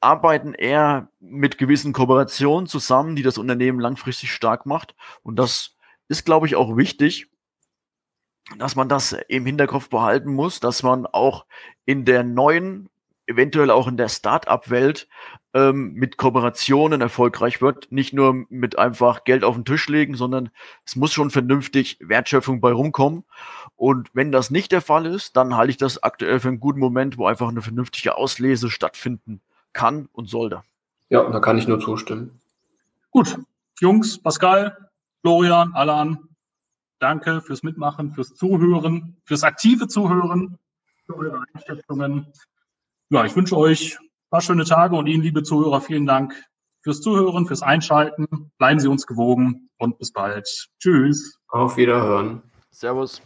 arbeiten 0.00 0.52
eher 0.54 1.08
mit 1.18 1.58
gewissen 1.58 1.92
Kooperationen 1.92 2.66
zusammen, 2.66 3.16
die 3.16 3.22
das 3.22 3.38
Unternehmen 3.38 3.80
langfristig 3.80 4.30
stark 4.30 4.66
macht. 4.66 4.94
Und 5.22 5.36
das 5.36 5.76
ist, 6.08 6.24
glaube 6.24 6.46
ich, 6.46 6.56
auch 6.56 6.76
wichtig, 6.76 7.30
dass 8.58 8.76
man 8.76 8.90
das 8.90 9.12
im 9.28 9.46
Hinterkopf 9.46 9.88
behalten 9.88 10.32
muss, 10.34 10.60
dass 10.60 10.82
man 10.82 11.06
auch 11.06 11.46
in 11.86 12.04
der 12.04 12.22
neuen, 12.22 12.90
eventuell 13.26 13.70
auch 13.70 13.88
in 13.88 13.96
der 13.96 14.08
Start-up-Welt 14.08 15.08
ähm, 15.54 15.94
mit 15.94 16.16
Kooperationen 16.16 17.00
erfolgreich 17.00 17.62
wird. 17.62 17.90
Nicht 17.90 18.12
nur 18.12 18.44
mit 18.48 18.78
einfach 18.78 19.24
Geld 19.24 19.44
auf 19.44 19.54
den 19.54 19.64
Tisch 19.64 19.88
legen, 19.88 20.14
sondern 20.14 20.50
es 20.84 20.96
muss 20.96 21.12
schon 21.12 21.30
vernünftig 21.30 21.98
Wertschöpfung 22.00 22.60
bei 22.60 22.72
rumkommen. 22.72 23.24
Und 23.76 24.10
wenn 24.12 24.32
das 24.32 24.50
nicht 24.50 24.72
der 24.72 24.82
Fall 24.82 25.06
ist, 25.06 25.36
dann 25.36 25.56
halte 25.56 25.70
ich 25.70 25.76
das 25.76 26.02
aktuell 26.02 26.40
für 26.40 26.48
einen 26.48 26.60
guten 26.60 26.80
Moment, 26.80 27.18
wo 27.18 27.26
einfach 27.26 27.48
eine 27.48 27.62
vernünftige 27.62 28.16
Auslese 28.16 28.70
stattfinden 28.70 29.40
kann 29.72 30.08
und 30.12 30.28
sollte. 30.28 30.62
Ja, 31.08 31.28
da 31.30 31.40
kann 31.40 31.58
ich 31.58 31.68
nur 31.68 31.80
zustimmen. 31.80 32.40
Gut, 33.10 33.38
Jungs, 33.80 34.18
Pascal, 34.18 34.76
Florian, 35.20 35.72
Alan, 35.74 36.18
danke 36.98 37.40
fürs 37.40 37.62
Mitmachen, 37.62 38.12
fürs 38.12 38.34
Zuhören, 38.34 39.16
fürs 39.24 39.42
aktive 39.42 39.88
Zuhören, 39.88 40.58
für 41.06 41.16
eure 41.16 41.44
Einschätzungen. 41.52 42.26
Ja, 43.14 43.24
ich 43.24 43.36
wünsche 43.36 43.56
euch 43.56 43.96
ein 44.00 44.08
paar 44.28 44.40
schöne 44.40 44.64
Tage 44.64 44.96
und 44.96 45.06
Ihnen, 45.06 45.22
liebe 45.22 45.44
Zuhörer, 45.44 45.80
vielen 45.80 46.04
Dank 46.04 46.34
fürs 46.82 47.00
Zuhören, 47.00 47.46
fürs 47.46 47.62
Einschalten. 47.62 48.50
Bleiben 48.58 48.80
Sie 48.80 48.88
uns 48.88 49.06
gewogen 49.06 49.70
und 49.78 49.98
bis 49.98 50.10
bald. 50.10 50.48
Tschüss. 50.80 51.38
Auf 51.46 51.76
Wiederhören. 51.76 52.42
Servus. 52.72 53.22